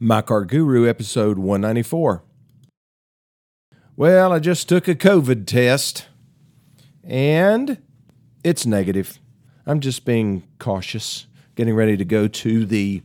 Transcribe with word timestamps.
My 0.00 0.22
Car 0.22 0.44
Guru, 0.44 0.88
episode 0.88 1.38
194. 1.38 2.22
Well, 3.96 4.32
I 4.32 4.38
just 4.38 4.68
took 4.68 4.86
a 4.86 4.94
COVID 4.94 5.44
test 5.44 6.06
and 7.02 7.78
it's 8.44 8.64
negative. 8.64 9.18
I'm 9.66 9.80
just 9.80 10.04
being 10.04 10.44
cautious, 10.60 11.26
getting 11.56 11.74
ready 11.74 11.96
to 11.96 12.04
go 12.04 12.28
to 12.28 12.64
the 12.64 13.02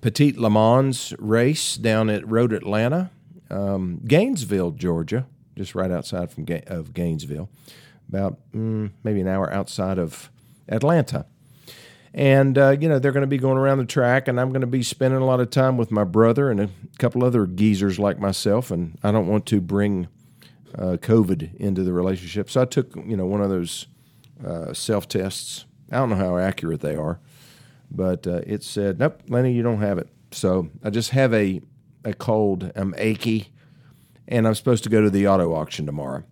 Petit 0.00 0.34
Le 0.34 0.48
Mans 0.48 1.12
race 1.18 1.76
down 1.76 2.08
at 2.08 2.24
Road 2.28 2.52
Atlanta, 2.52 3.10
um, 3.50 4.00
Gainesville, 4.06 4.70
Georgia, 4.70 5.26
just 5.56 5.74
right 5.74 5.90
outside 5.90 6.30
from 6.30 6.44
Ga- 6.44 6.62
of 6.68 6.94
Gainesville, 6.94 7.48
about 8.08 8.38
mm, 8.52 8.92
maybe 9.02 9.20
an 9.20 9.26
hour 9.26 9.52
outside 9.52 9.98
of 9.98 10.30
Atlanta. 10.68 11.26
And, 12.14 12.56
uh, 12.56 12.70
you 12.70 12.88
know, 12.88 12.98
they're 12.98 13.12
going 13.12 13.22
to 13.22 13.26
be 13.26 13.38
going 13.38 13.58
around 13.58 13.78
the 13.78 13.84
track, 13.84 14.28
and 14.28 14.40
I'm 14.40 14.48
going 14.48 14.62
to 14.62 14.66
be 14.66 14.82
spending 14.82 15.20
a 15.20 15.26
lot 15.26 15.40
of 15.40 15.50
time 15.50 15.76
with 15.76 15.90
my 15.90 16.04
brother 16.04 16.50
and 16.50 16.60
a 16.60 16.70
couple 16.98 17.22
other 17.22 17.46
geezers 17.46 17.98
like 17.98 18.18
myself. 18.18 18.70
And 18.70 18.98
I 19.02 19.12
don't 19.12 19.26
want 19.26 19.46
to 19.46 19.60
bring 19.60 20.08
uh, 20.74 20.96
COVID 21.00 21.56
into 21.56 21.82
the 21.82 21.92
relationship. 21.92 22.50
So 22.50 22.62
I 22.62 22.64
took, 22.64 22.94
you 22.96 23.16
know, 23.16 23.26
one 23.26 23.40
of 23.40 23.50
those 23.50 23.86
uh, 24.44 24.72
self 24.72 25.08
tests. 25.08 25.66
I 25.90 25.96
don't 25.96 26.10
know 26.10 26.16
how 26.16 26.38
accurate 26.38 26.80
they 26.80 26.96
are, 26.96 27.20
but 27.90 28.26
uh, 28.26 28.40
it 28.46 28.62
said, 28.62 28.98
nope, 28.98 29.22
Lennie, 29.28 29.52
you 29.52 29.62
don't 29.62 29.80
have 29.80 29.98
it. 29.98 30.08
So 30.32 30.70
I 30.84 30.90
just 30.90 31.10
have 31.10 31.32
a, 31.32 31.60
a 32.04 32.12
cold. 32.12 32.70
I'm 32.74 32.94
achy, 32.98 33.48
and 34.26 34.46
I'm 34.46 34.54
supposed 34.54 34.84
to 34.84 34.90
go 34.90 35.00
to 35.00 35.10
the 35.10 35.26
auto 35.26 35.54
auction 35.54 35.86
tomorrow 35.86 36.24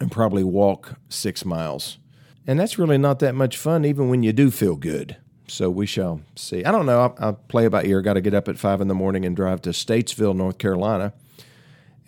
and 0.00 0.10
probably 0.10 0.44
walk 0.44 0.98
six 1.08 1.44
miles. 1.44 1.98
And 2.46 2.60
that's 2.60 2.78
really 2.78 2.98
not 2.98 3.20
that 3.20 3.34
much 3.34 3.56
fun, 3.56 3.84
even 3.84 4.08
when 4.08 4.22
you 4.22 4.32
do 4.32 4.50
feel 4.50 4.76
good. 4.76 5.16
So 5.46 5.70
we 5.70 5.86
shall 5.86 6.20
see. 6.36 6.64
I 6.64 6.70
don't 6.70 6.86
know. 6.86 7.00
I'll, 7.00 7.16
I'll 7.18 7.32
play 7.34 7.64
about 7.66 7.86
ear. 7.86 7.98
I 7.98 8.02
Got 8.02 8.14
to 8.14 8.20
get 8.20 8.34
up 8.34 8.48
at 8.48 8.58
five 8.58 8.80
in 8.80 8.88
the 8.88 8.94
morning 8.94 9.24
and 9.24 9.36
drive 9.36 9.62
to 9.62 9.70
Statesville, 9.70 10.34
North 10.34 10.58
Carolina. 10.58 11.12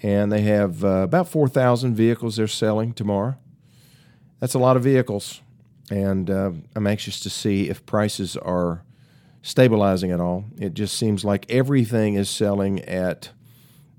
And 0.02 0.30
they 0.30 0.42
have 0.42 0.84
uh, 0.84 1.02
about 1.04 1.29
4,000 1.29 1.95
vehicles 1.95 2.37
they're 2.37 2.46
selling 2.46 2.92
tomorrow. 2.92 3.37
That's 4.40 4.54
a 4.54 4.59
lot 4.59 4.76
of 4.76 4.82
vehicles. 4.82 5.40
And 5.90 6.30
uh, 6.30 6.52
I'm 6.74 6.87
anxious 6.87 7.20
to 7.20 7.30
see 7.30 7.68
if 7.68 7.84
prices 7.87 8.37
are 8.37 8.82
stabilizing 9.42 10.10
at 10.10 10.20
all. 10.20 10.45
It 10.59 10.74
just 10.74 10.96
seems 10.98 11.24
like 11.24 11.51
everything 11.51 12.14
is 12.14 12.29
selling 12.29 12.80
at, 12.80 13.30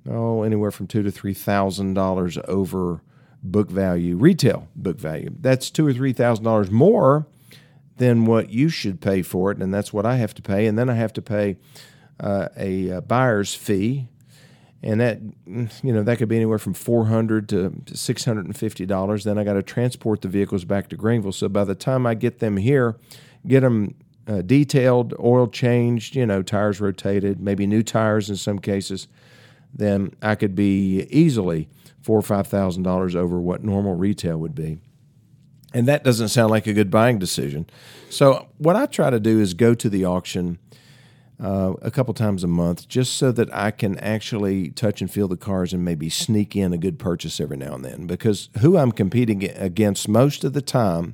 oh, 0.08 0.44
anywhere 0.44 0.72
from 0.72 0.88
two 0.88 1.04
to 1.04 1.12
$3,000 1.12 2.44
over 2.46 3.02
book 3.44 3.70
value, 3.70 4.16
retail 4.16 4.68
book 4.76 5.00
value. 5.00 5.30
That's 5.40 5.70
two 5.70 5.88
or 5.88 5.94
three 5.94 6.14
thousand 6.14 6.46
dollars 6.46 6.72
more 6.72 7.28
than 7.98 8.26
what 8.26 8.50
you 8.50 8.70
should 8.70 9.02
pay 9.02 9.22
for 9.22 9.52
it, 9.52 9.58
and 9.58 9.74
that's 9.74 9.92
what 9.92 10.06
I 10.06 10.18
have 10.18 10.34
to 10.36 10.42
pay. 10.42 10.68
And 10.68 10.78
then 10.78 10.90
I 10.90 10.94
have 10.94 11.14
to 11.14 11.22
pay 11.22 11.58
uh, 12.20 12.50
a, 12.56 12.90
a, 12.90 13.02
buyer's 13.02 13.56
fee, 13.56 14.08
and 14.84 15.02
that 15.02 15.20
you 15.46 15.94
know 15.94 16.04
that 16.04 16.18
could 16.18 16.30
be 16.30 16.36
anywhere 16.36 16.60
from 16.60 16.74
four 16.74 17.06
hundred 17.06 17.50
to 17.50 17.74
six 17.94 18.26
hundred 18.26 18.46
and 18.46 18.56
fifty 18.56 18.86
dollars. 18.86 19.24
Then 19.24 19.38
I 19.38 19.44
got 19.44 19.54
to 19.54 19.64
transport 19.64 20.22
the 20.22 20.28
vehicles 20.28 20.66
back 20.66 20.90
to 20.90 20.96
Greenville. 20.96 21.32
So 21.32 21.50
by 21.50 21.64
the 21.64 21.76
time 21.76 22.06
I 22.06 22.14
get 22.14 22.40
them 22.40 22.58
here, 22.58 22.98
get 23.46 23.62
them 23.62 23.96
uh, 24.28 24.42
detailed, 24.42 25.14
oil 25.20 25.48
changed, 25.48 26.16
you 26.16 26.26
know, 26.26 26.42
tires 26.42 26.82
rotated, 26.82 27.40
maybe 27.40 27.66
new 27.66 27.82
tires 27.82 28.30
in 28.30 28.36
some 28.36 28.60
cases, 28.60 29.08
then 29.74 30.14
I 30.22 30.36
could 30.36 30.54
be 30.54 31.08
easily 31.10 31.70
four 32.08 32.18
or 32.18 32.22
five 32.22 32.48
thousand 32.48 32.84
dollars 32.84 33.18
over 33.18 33.38
what 33.38 33.66
normal 33.66 33.94
retail 33.94 34.38
would 34.38 34.56
be. 34.56 34.78
And 35.74 35.90
that 35.90 36.06
doesn't 36.06 36.30
sound 36.30 36.52
like 36.52 36.66
a 36.66 36.72
good 36.72 36.90
buying 36.90 37.20
decision. 37.20 37.70
So 38.10 38.48
what 38.58 38.78
I 38.78 38.86
try 38.86 39.10
to 39.10 39.20
do 39.20 39.42
is 39.42 39.54
go 39.54 39.74
to 39.74 39.90
the 39.90 40.06
auction 40.06 40.58
uh, 41.44 41.74
a 41.82 41.92
couple 41.92 42.14
times 42.14 42.46
a 42.46 42.48
month, 42.48 42.88
just 42.88 43.18
so 43.18 43.34
that 43.34 43.54
I 43.54 43.72
can 43.72 44.00
actually 44.00 44.70
touch 44.70 45.02
and 45.02 45.12
feel 45.12 45.28
the 45.28 45.36
cars 45.36 45.74
and 45.74 45.84
maybe 45.84 46.10
sneak 46.10 46.56
in 46.56 46.72
a 46.72 46.78
good 46.78 46.98
purchase 46.98 47.42
every 47.42 47.58
now 47.58 47.76
and 47.76 47.84
then. 47.84 48.08
Because 48.08 48.48
who 48.62 48.78
I'm 48.78 48.94
competing 48.94 49.44
against 49.44 50.08
most 50.08 50.46
of 50.46 50.54
the 50.54 50.62
time 50.62 51.14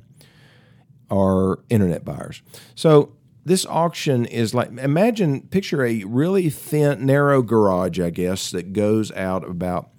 are 1.10 1.58
internet 1.70 2.04
buyers. 2.04 2.40
So 2.76 3.16
this 3.44 3.66
auction 3.66 4.26
is 4.26 4.54
like 4.54 4.68
imagine 4.78 5.42
picture 5.48 5.84
a 5.84 6.04
really 6.04 6.48
thin 6.48 7.04
narrow 7.04 7.42
garage 7.42 8.00
i 8.00 8.08
guess 8.08 8.50
that 8.50 8.72
goes 8.72 9.12
out 9.12 9.46
about 9.46 9.90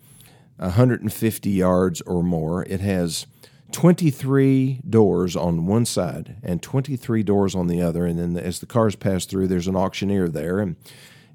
150 0.57 1.49
yards 1.49 2.01
or 2.01 2.23
more. 2.23 2.63
It 2.63 2.81
has 2.81 3.27
23 3.71 4.81
doors 4.89 5.35
on 5.35 5.65
one 5.65 5.85
side 5.85 6.37
and 6.43 6.61
23 6.61 7.23
doors 7.23 7.55
on 7.55 7.67
the 7.67 7.81
other. 7.81 8.05
And 8.05 8.17
then 8.17 8.37
as 8.37 8.59
the 8.59 8.65
cars 8.65 8.95
pass 8.95 9.25
through, 9.25 9.47
there's 9.47 9.67
an 9.67 9.75
auctioneer 9.75 10.29
there. 10.29 10.59
And, 10.59 10.75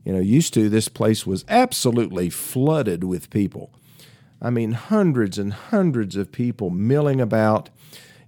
you 0.04 0.12
know, 0.12 0.20
used 0.20 0.54
to, 0.54 0.68
this 0.68 0.88
place 0.88 1.26
was 1.26 1.44
absolutely 1.48 2.30
flooded 2.30 3.04
with 3.04 3.30
people. 3.30 3.72
I 4.40 4.50
mean, 4.50 4.72
hundreds 4.72 5.38
and 5.38 5.52
hundreds 5.52 6.16
of 6.16 6.32
people 6.32 6.70
milling 6.70 7.20
about, 7.20 7.68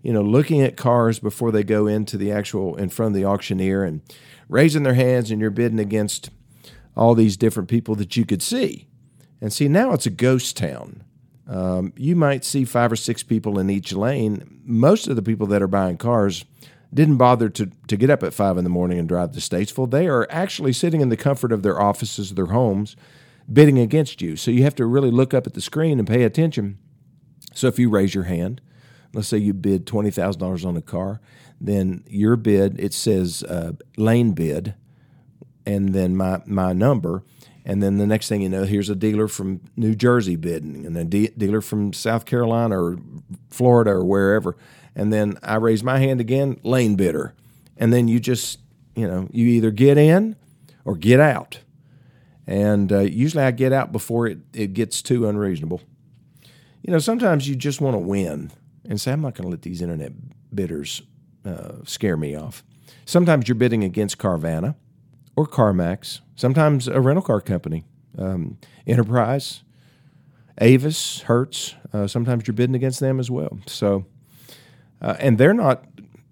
you 0.03 0.13
know, 0.13 0.21
looking 0.21 0.61
at 0.61 0.77
cars 0.77 1.19
before 1.19 1.51
they 1.51 1.65
go 1.65 1.87
into 1.87 2.19
the 2.19 2.31
actual, 2.31 2.77
in 2.77 2.91
front 2.91 3.15
of 3.15 3.17
the 3.17 3.25
auctioneer 3.25 3.83
and 3.83 4.03
raising 4.49 4.83
their 4.83 4.95
hands, 4.95 5.31
and 5.31 5.41
you're 5.41 5.51
bidding 5.51 5.81
against 5.81 6.29
all 6.95 7.15
these 7.15 7.39
different 7.39 7.71
people 7.71 7.95
that 7.95 8.15
you 8.17 8.27
could 8.27 8.43
see. 8.43 8.89
And 9.43 9.53
see, 9.53 9.67
now 9.67 9.93
it's 9.93 10.07
a 10.07 10.11
ghost 10.11 10.57
town. 10.57 11.03
Um, 11.49 11.93
you 11.97 12.15
might 12.15 12.45
see 12.45 12.65
five 12.65 12.93
or 12.93 12.97
six 12.97 13.25
people 13.25 13.59
in 13.59 13.69
each 13.69 13.93
lane. 13.93 14.61
Most 14.65 15.09
of 15.09 15.17
the 15.17 15.23
people 15.23 15.49
that 15.49 15.61
are 15.61 15.67
buying 15.67 15.97
cars 15.97 16.45
didn't 16.95 17.17
bother 17.17 17.49
to, 17.49 17.67
to 17.89 17.97
get 17.97 18.09
up 18.09 18.23
at 18.23 18.33
five 18.33 18.57
in 18.57 18.63
the 18.63 18.71
morning 18.71 19.01
and 19.01 19.09
drive 19.09 19.33
to 19.33 19.41
Statesville. 19.41 19.91
They 19.91 20.07
are 20.07 20.29
actually 20.31 20.73
sitting 20.73 21.01
in 21.01 21.09
the 21.09 21.17
comfort 21.17 21.51
of 21.51 21.65
their 21.65 21.81
offices, 21.81 22.35
their 22.35 22.47
homes, 22.47 22.95
bidding 23.53 23.81
against 23.81 24.23
you. 24.23 24.37
So 24.37 24.53
you 24.53 24.63
have 24.63 24.77
to 24.77 24.87
really 24.87 25.11
look 25.11 25.35
up 25.35 25.49
at 25.49 25.55
the 25.55 25.61
screen 25.61 25.99
and 25.99 26.07
pay 26.07 26.23
attention. 26.23 26.79
So 27.53 27.67
if 27.67 27.81
you 27.81 27.91
raise 27.91 28.15
your 28.15 28.25
hand, 28.25 28.61
let's 29.13 29.27
say 29.27 29.39
you 29.39 29.55
bid 29.55 29.87
$20,000 29.87 30.65
on 30.65 30.77
a 30.77 30.83
car, 30.83 31.21
then 31.61 32.05
your 32.07 32.37
bid, 32.37 32.79
it 32.79 32.95
says 32.95 33.43
uh, 33.43 33.73
lane 33.97 34.35
bid, 34.35 34.75
and 35.67 35.93
then 35.93 36.17
my, 36.17 36.43
my 36.47 36.73
number 36.73 37.25
and 37.65 37.83
then 37.83 37.99
the 37.99 38.06
next 38.06 38.28
thing 38.28 38.43
you 38.43 38.49
know, 38.49 38.65
here's 38.65 38.89
a 38.89 38.97
dealer 38.97 39.28
from 39.28 39.61
New 39.77 39.95
Jersey 39.95 40.37
bidding, 40.37 40.84
and 40.84 40.97
then 40.97 41.06
a 41.06 41.09
de- 41.09 41.33
dealer 41.37 41.61
from 41.61 41.93
South 41.93 42.25
Carolina 42.25 42.81
or 42.81 42.99
Florida 43.50 43.91
or 43.91 44.05
wherever. 44.05 44.56
And 44.95 45.12
then 45.12 45.39
I 45.43 45.56
raise 45.56 45.83
my 45.83 45.99
hand 45.99 46.21
again, 46.21 46.59
lane 46.62 46.97
bidder. 46.97 47.34
And 47.77 47.93
then 47.93 48.09
you 48.09 48.21
just, 48.21 48.59
you 48.95 49.06
know, 49.06 49.28
you 49.31 49.47
either 49.47 49.71
get 49.71 49.97
in 49.97 50.37
or 50.84 50.97
get 50.97 51.21
out. 51.21 51.61
And 52.47 52.93
uh, 52.93 53.00
usually 53.00 53.45
I 53.45 53.53
get 53.53 53.73
out 53.73 53.93
before 53.93 54.27
it, 54.27 54.39
it 54.53 54.75
gets 54.75 55.00
too 55.00 55.29
unreasonable. 55.29 55.81
You 56.83 56.93
know, 56.93 56.99
sometimes 56.99 57.49
you 57.49 57.55
just 57.55 57.81
want 57.81 57.94
to 57.94 57.99
win 57.99 58.50
and 58.84 59.00
say, 59.00 59.12
I'm 59.12 59.21
not 59.21 59.34
going 59.34 59.44
to 59.44 59.50
let 59.50 59.62
these 59.62 59.81
internet 59.81 60.12
bidders 60.53 61.03
uh, 61.44 61.84
scare 61.84 62.17
me 62.17 62.34
off. 62.34 62.65
Sometimes 63.05 63.49
you're 63.49 63.55
bidding 63.55 63.84
against 63.84 64.19
Carvana 64.19 64.75
or 65.37 65.47
CarMax, 65.47 66.20
sometimes 66.37 66.88
a 66.88 67.00
rental 67.00 67.22
car 67.22 67.41
company, 67.41 67.84
um, 68.19 68.59
Enterprise, 68.87 69.62
Avis, 70.59 71.22
Hertz. 71.22 71.75
Uh, 71.93 72.06
sometimes 72.06 72.47
you're 72.47 72.54
bidding 72.54 72.75
against 72.75 73.00
them 73.00 73.19
as 73.19 73.31
well. 73.31 73.59
So, 73.66 74.06
uh, 75.00 75.16
and 75.19 75.38
they're 75.38 75.54
not 75.54 75.84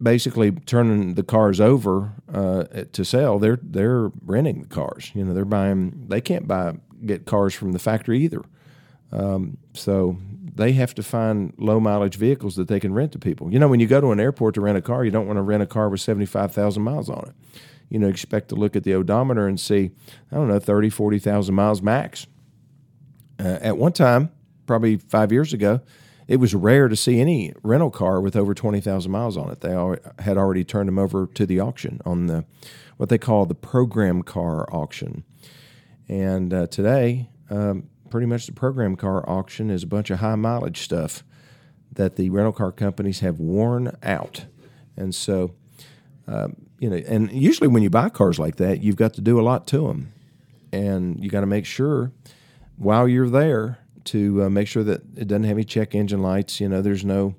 basically 0.03 0.53
turning 0.53 1.15
the 1.15 1.23
cars 1.23 1.61
over 1.61 2.13
uh, 2.33 2.65
to 2.93 3.05
sell. 3.05 3.39
They're 3.39 3.59
they're 3.63 4.11
renting 4.25 4.63
the 4.63 4.69
cars. 4.69 5.11
You 5.15 5.25
know, 5.25 5.35
they're 5.35 5.45
buying. 5.45 6.07
They 6.09 6.21
can't 6.21 6.47
buy 6.47 6.75
get 7.05 7.25
cars 7.25 7.55
from 7.55 7.73
the 7.73 7.79
factory 7.79 8.21
either. 8.21 8.43
Um, 9.13 9.57
so 9.75 10.19
they 10.55 10.73
have 10.73 10.95
to 10.95 11.03
find 11.03 11.55
low 11.57 11.81
mileage 11.81 12.17
vehicles 12.17 12.57
that 12.57 12.69
they 12.69 12.79
can 12.79 12.93
rent 12.93 13.13
to 13.13 13.19
people. 13.19 13.53
You 13.53 13.59
know, 13.59 13.69
when 13.69 13.81
you 13.81 13.87
go 13.87 14.01
to 14.01 14.13
an 14.13 14.21
airport 14.21 14.55
to 14.55 14.61
rent 14.61 14.77
a 14.77 14.83
car, 14.83 15.05
you 15.05 15.11
don't 15.11 15.27
want 15.27 15.39
to 15.39 15.43
rent 15.43 15.63
a 15.63 15.67
car 15.67 15.89
with 15.89 16.01
seventy 16.01 16.27
five 16.27 16.53
thousand 16.53 16.83
miles 16.83 17.09
on 17.09 17.25
it 17.29 17.35
you 17.91 17.99
know, 17.99 18.09
expect 18.09 18.49
to 18.49 18.55
look 18.55 18.75
at 18.75 18.85
the 18.85 18.95
odometer 18.95 19.47
and 19.47 19.61
see, 19.61 19.91
I 20.33 20.37
don't 20.37 20.49
know, 20.49 20.59
30, 20.59 20.89
40,000 20.89 21.55
miles 21.55 21.83
max. 21.83 22.27
Uh, 23.39 23.59
at 23.61 23.77
one 23.77 23.93
time, 23.93 24.31
probably 24.67 24.97
five 24.97 25.33
years 25.33 25.53
ago, 25.53 25.81
it 26.29 26.37
was 26.37 26.55
rare 26.55 26.89
to 26.89 26.95
see 26.95 27.21
any 27.21 27.53
rental 27.63 27.91
car 27.91 28.21
with 28.21 28.37
over 28.37 28.55
20,000 28.55 29.11
miles 29.11 29.37
on 29.37 29.51
it. 29.51 29.61
They 29.61 29.75
had 30.21 30.39
already 30.39 30.63
turned 30.63 30.87
them 30.87 30.99
over 30.99 31.27
to 31.27 31.45
the 31.45 31.59
auction 31.59 32.01
on 32.07 32.27
the 32.27 32.45
what 32.97 33.09
they 33.09 33.19
call 33.19 33.47
the 33.47 33.55
program 33.55 34.23
car 34.23 34.69
auction. 34.73 35.25
And 36.07 36.53
uh, 36.55 36.67
today, 36.67 37.31
um, 37.49 37.89
pretty 38.11 38.27
much 38.27 38.47
the 38.47 38.53
program 38.53 38.95
car 38.95 39.29
auction 39.29 39.71
is 39.71 39.83
a 39.83 39.87
bunch 39.87 40.11
of 40.11 40.21
high 40.21 40.35
mileage 40.37 40.83
stuff 40.83 41.25
that 41.93 42.17
the 42.17 42.31
rental 42.31 42.53
car 42.53 42.71
companies 42.71 43.21
have 43.21 43.41
worn 43.41 43.97
out. 44.03 44.45
And 44.97 45.15
so, 45.15 45.55
um, 46.29 46.57
you 46.81 46.89
know, 46.89 46.97
and 46.97 47.31
usually 47.31 47.69
when 47.69 47.83
you 47.83 47.91
buy 47.91 48.09
cars 48.09 48.39
like 48.39 48.57
that, 48.57 48.83
you've 48.83 48.97
got 48.97 49.13
to 49.15 49.21
do 49.21 49.39
a 49.39 49.43
lot 49.43 49.67
to 49.69 49.87
them, 49.87 50.13
and 50.73 51.23
you 51.23 51.29
got 51.29 51.43
to 51.43 51.47
make 51.47 51.67
sure 51.67 52.11
while 52.79 53.07
you're 53.07 53.29
there 53.29 53.79
to 54.05 54.45
uh, 54.45 54.51
make 54.51 54.67
sure 54.67 54.83
that 54.83 55.03
it 55.15 55.29
doesn't 55.29 55.45
have 55.45 55.59
any 55.59 55.65
check 55.65 55.95
engine 55.95 56.23
lights. 56.23 56.59
You 56.59 56.71
know, 56.71 56.81
there's 56.81 57.05
no 57.05 57.37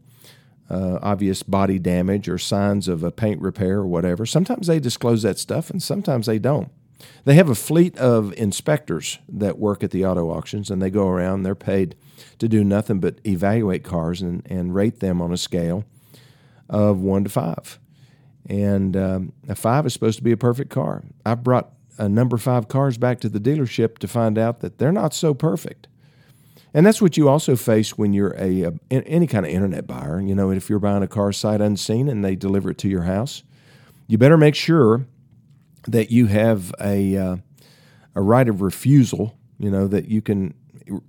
uh, 0.69 0.99
obvious 1.01 1.41
body 1.41 1.79
damage 1.79 2.29
or 2.29 2.37
signs 2.37 2.87
of 2.87 3.03
a 3.03 3.11
paint 3.11 3.41
repair 3.41 3.79
or 3.79 3.87
whatever. 3.87 4.27
Sometimes 4.27 4.67
they 4.67 4.79
disclose 4.79 5.23
that 5.23 5.39
stuff, 5.39 5.71
and 5.71 5.81
sometimes 5.81 6.27
they 6.27 6.37
don't. 6.37 6.69
They 7.25 7.33
have 7.33 7.49
a 7.49 7.55
fleet 7.55 7.97
of 7.97 8.31
inspectors 8.33 9.17
that 9.27 9.57
work 9.57 9.83
at 9.83 9.89
the 9.89 10.05
auto 10.05 10.29
auctions, 10.29 10.69
and 10.69 10.79
they 10.79 10.91
go 10.91 11.07
around. 11.07 11.41
They're 11.41 11.55
paid 11.55 11.95
to 12.37 12.47
do 12.47 12.63
nothing 12.63 12.99
but 12.99 13.19
evaluate 13.25 13.83
cars 13.83 14.21
and, 14.21 14.45
and 14.45 14.75
rate 14.75 14.99
them 14.99 15.19
on 15.19 15.33
a 15.33 15.37
scale 15.37 15.83
of 16.69 16.99
one 16.99 17.23
to 17.23 17.29
five. 17.31 17.79
And 18.47 18.97
um, 18.97 19.33
a 19.47 19.55
five 19.55 19.85
is 19.85 19.93
supposed 19.93 20.17
to 20.17 20.23
be 20.23 20.31
a 20.31 20.37
perfect 20.37 20.71
car. 20.71 21.03
I've 21.25 21.43
brought 21.43 21.71
a 21.97 22.09
number 22.09 22.37
five 22.37 22.67
cars 22.67 22.97
back 22.97 23.19
to 23.21 23.29
the 23.29 23.39
dealership 23.39 23.97
to 23.99 24.07
find 24.07 24.37
out 24.37 24.61
that 24.61 24.77
they're 24.77 24.91
not 24.91 25.13
so 25.13 25.33
perfect. 25.33 25.87
And 26.73 26.85
that's 26.85 27.01
what 27.01 27.17
you 27.17 27.27
also 27.27 27.55
face 27.55 27.97
when 27.97 28.13
you're 28.13 28.35
a, 28.37 28.63
a, 28.63 28.73
any 28.91 29.27
kind 29.27 29.45
of 29.45 29.51
internet 29.51 29.87
buyer. 29.87 30.21
You 30.21 30.33
know, 30.33 30.51
if 30.51 30.69
you're 30.69 30.79
buying 30.79 31.03
a 31.03 31.07
car 31.07 31.33
sight 31.33 31.61
unseen 31.61 32.07
and 32.07 32.23
they 32.23 32.35
deliver 32.35 32.71
it 32.71 32.77
to 32.79 32.89
your 32.89 33.03
house, 33.03 33.43
you 34.07 34.17
better 34.17 34.37
make 34.37 34.55
sure 34.55 35.05
that 35.87 36.11
you 36.11 36.27
have 36.27 36.73
a 36.79 37.17
uh, 37.17 37.37
a 38.15 38.21
right 38.21 38.47
of 38.47 38.61
refusal. 38.61 39.37
You 39.57 39.69
know 39.69 39.87
that 39.87 40.07
you 40.07 40.21
can 40.21 40.53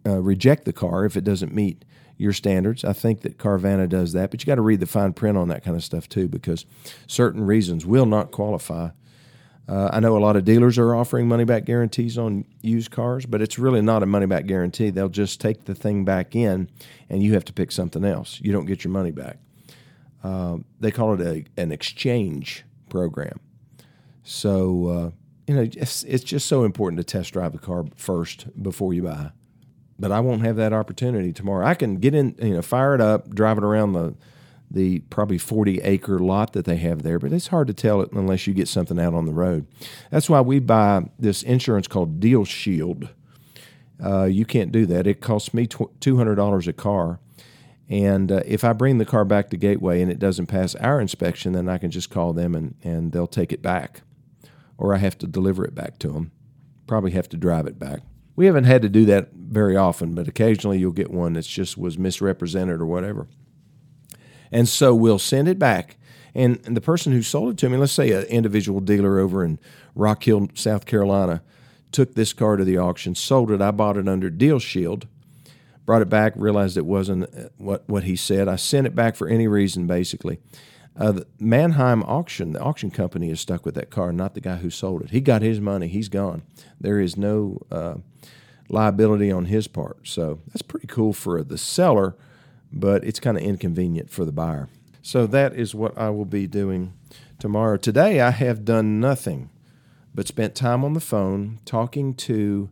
uh, 0.04 0.20
reject 0.20 0.64
the 0.64 0.72
car 0.72 1.04
if 1.04 1.16
it 1.16 1.24
doesn't 1.24 1.54
meet 1.54 1.84
your 2.22 2.32
standards. 2.32 2.84
I 2.84 2.92
think 2.92 3.22
that 3.22 3.36
Carvana 3.36 3.88
does 3.88 4.12
that, 4.12 4.30
but 4.30 4.40
you 4.40 4.46
got 4.46 4.54
to 4.54 4.62
read 4.62 4.80
the 4.80 4.86
fine 4.86 5.12
print 5.12 5.36
on 5.36 5.48
that 5.48 5.64
kind 5.64 5.76
of 5.76 5.82
stuff 5.82 6.08
too, 6.08 6.28
because 6.28 6.64
certain 7.06 7.44
reasons 7.44 7.84
will 7.84 8.06
not 8.06 8.30
qualify. 8.30 8.90
Uh, 9.68 9.90
I 9.92 10.00
know 10.00 10.16
a 10.16 10.18
lot 10.18 10.36
of 10.36 10.44
dealers 10.44 10.78
are 10.78 10.94
offering 10.94 11.28
money 11.28 11.44
back 11.44 11.64
guarantees 11.64 12.18
on 12.18 12.44
used 12.62 12.90
cars, 12.90 13.26
but 13.26 13.42
it's 13.42 13.58
really 13.58 13.82
not 13.82 14.02
a 14.02 14.06
money 14.06 14.26
back 14.26 14.46
guarantee. 14.46 14.90
They'll 14.90 15.08
just 15.08 15.40
take 15.40 15.64
the 15.64 15.74
thing 15.74 16.04
back 16.04 16.34
in, 16.34 16.68
and 17.08 17.22
you 17.22 17.34
have 17.34 17.44
to 17.46 17.52
pick 17.52 17.72
something 17.72 18.04
else. 18.04 18.40
You 18.40 18.52
don't 18.52 18.66
get 18.66 18.84
your 18.84 18.92
money 18.92 19.12
back. 19.12 19.38
Uh, 20.22 20.58
they 20.80 20.90
call 20.90 21.14
it 21.14 21.20
a, 21.20 21.44
an 21.60 21.72
exchange 21.72 22.64
program. 22.88 23.40
So, 24.22 24.86
uh, 24.86 25.10
you 25.48 25.54
know, 25.54 25.62
it's, 25.62 26.04
it's 26.04 26.24
just 26.24 26.46
so 26.46 26.64
important 26.64 26.98
to 26.98 27.04
test 27.04 27.32
drive 27.32 27.52
the 27.52 27.58
car 27.58 27.84
first 27.96 28.46
before 28.62 28.94
you 28.94 29.02
buy. 29.02 29.32
But 30.02 30.10
I 30.10 30.18
won't 30.18 30.42
have 30.42 30.56
that 30.56 30.72
opportunity 30.72 31.32
tomorrow. 31.32 31.64
I 31.64 31.74
can 31.74 31.94
get 31.94 32.12
in, 32.12 32.34
you 32.42 32.54
know, 32.54 32.62
fire 32.62 32.96
it 32.96 33.00
up, 33.00 33.32
drive 33.32 33.56
it 33.56 33.62
around 33.62 33.92
the 33.92 34.16
the 34.68 34.98
probably 35.10 35.38
40 35.38 35.80
acre 35.82 36.18
lot 36.18 36.54
that 36.54 36.64
they 36.64 36.78
have 36.78 37.02
there, 37.02 37.18
but 37.18 37.30
it's 37.30 37.48
hard 37.48 37.68
to 37.68 37.74
tell 37.74 38.00
it 38.00 38.10
unless 38.12 38.46
you 38.46 38.54
get 38.54 38.66
something 38.66 38.98
out 38.98 39.14
on 39.14 39.26
the 39.26 39.32
road. 39.32 39.66
That's 40.10 40.28
why 40.30 40.40
we 40.40 40.58
buy 40.58 41.04
this 41.18 41.42
insurance 41.42 41.86
called 41.86 42.20
DealShield. 42.20 43.10
Uh, 44.02 44.24
you 44.24 44.44
can't 44.46 44.72
do 44.72 44.86
that. 44.86 45.06
It 45.06 45.20
costs 45.20 45.52
me 45.52 45.66
$200 45.66 46.66
a 46.66 46.72
car. 46.72 47.20
And 47.88 48.32
uh, 48.32 48.40
if 48.46 48.64
I 48.64 48.72
bring 48.72 48.96
the 48.96 49.04
car 49.04 49.26
back 49.26 49.50
to 49.50 49.58
Gateway 49.58 50.00
and 50.00 50.10
it 50.10 50.18
doesn't 50.18 50.46
pass 50.46 50.74
our 50.76 51.02
inspection, 51.02 51.52
then 51.52 51.68
I 51.68 51.76
can 51.76 51.90
just 51.90 52.08
call 52.08 52.32
them 52.32 52.54
and, 52.54 52.74
and 52.82 53.12
they'll 53.12 53.26
take 53.26 53.52
it 53.52 53.60
back. 53.60 54.00
Or 54.78 54.94
I 54.94 54.98
have 54.98 55.18
to 55.18 55.26
deliver 55.26 55.66
it 55.66 55.74
back 55.74 55.98
to 55.98 56.08
them. 56.08 56.32
Probably 56.86 57.10
have 57.10 57.28
to 57.28 57.36
drive 57.36 57.66
it 57.66 57.78
back. 57.78 58.00
We 58.34 58.46
haven't 58.46 58.64
had 58.64 58.82
to 58.82 58.88
do 58.88 59.04
that 59.06 59.32
very 59.32 59.76
often, 59.76 60.14
but 60.14 60.28
occasionally 60.28 60.78
you'll 60.78 60.92
get 60.92 61.10
one 61.10 61.34
that 61.34 61.42
just 61.42 61.76
was 61.76 61.98
misrepresented 61.98 62.80
or 62.80 62.86
whatever. 62.86 63.26
And 64.50 64.68
so 64.68 64.94
we'll 64.94 65.18
send 65.18 65.48
it 65.48 65.58
back. 65.58 65.96
And, 66.34 66.60
and 66.64 66.76
the 66.76 66.80
person 66.80 67.12
who 67.12 67.22
sold 67.22 67.50
it 67.50 67.58
to 67.58 67.68
me, 67.68 67.76
let's 67.76 67.92
say 67.92 68.10
an 68.10 68.24
individual 68.24 68.80
dealer 68.80 69.18
over 69.18 69.44
in 69.44 69.58
Rock 69.94 70.24
Hill, 70.24 70.48
South 70.54 70.86
Carolina, 70.86 71.42
took 71.90 72.14
this 72.14 72.32
car 72.32 72.56
to 72.56 72.64
the 72.64 72.78
auction, 72.78 73.14
sold 73.14 73.50
it. 73.50 73.60
I 73.60 73.70
bought 73.70 73.98
it 73.98 74.08
under 74.08 74.30
DealShield, 74.30 75.04
brought 75.84 76.00
it 76.00 76.08
back, 76.08 76.32
realized 76.36 76.78
it 76.78 76.86
wasn't 76.86 77.24
uh, 77.24 77.50
what, 77.58 77.86
what 77.86 78.04
he 78.04 78.16
said. 78.16 78.48
I 78.48 78.56
sent 78.56 78.86
it 78.86 78.94
back 78.94 79.14
for 79.14 79.28
any 79.28 79.46
reason, 79.46 79.86
basically. 79.86 80.38
Uh, 80.96 81.12
the 81.12 81.26
Manheim 81.38 82.02
auction, 82.02 82.52
the 82.52 82.60
auction 82.60 82.90
company 82.90 83.30
is 83.30 83.40
stuck 83.40 83.64
with 83.64 83.74
that 83.74 83.90
car, 83.90 84.12
not 84.12 84.34
the 84.34 84.40
guy 84.40 84.56
who 84.56 84.70
sold 84.70 85.02
it. 85.02 85.10
He 85.10 85.20
got 85.20 85.42
his 85.42 85.60
money, 85.60 85.88
he's 85.88 86.08
gone. 86.08 86.42
There 86.80 87.00
is 87.00 87.16
no 87.16 87.58
uh, 87.70 87.94
liability 88.68 89.32
on 89.32 89.46
his 89.46 89.68
part. 89.68 90.06
So 90.06 90.40
that's 90.48 90.62
pretty 90.62 90.86
cool 90.86 91.12
for 91.12 91.42
the 91.42 91.58
seller 91.58 92.16
but 92.72 93.04
it's 93.04 93.20
kind 93.20 93.36
of 93.36 93.42
inconvenient 93.42 94.10
for 94.10 94.24
the 94.24 94.32
buyer. 94.32 94.68
So 95.02 95.26
that 95.26 95.52
is 95.54 95.74
what 95.74 95.96
I 95.98 96.10
will 96.10 96.24
be 96.24 96.46
doing 96.46 96.94
tomorrow. 97.38 97.76
Today, 97.76 98.20
I 98.20 98.30
have 98.30 98.64
done 98.64 99.00
nothing 99.00 99.50
but 100.14 100.26
spent 100.26 100.54
time 100.54 100.84
on 100.84 100.94
the 100.94 101.00
phone 101.00 101.58
talking 101.64 102.14
to 102.14 102.70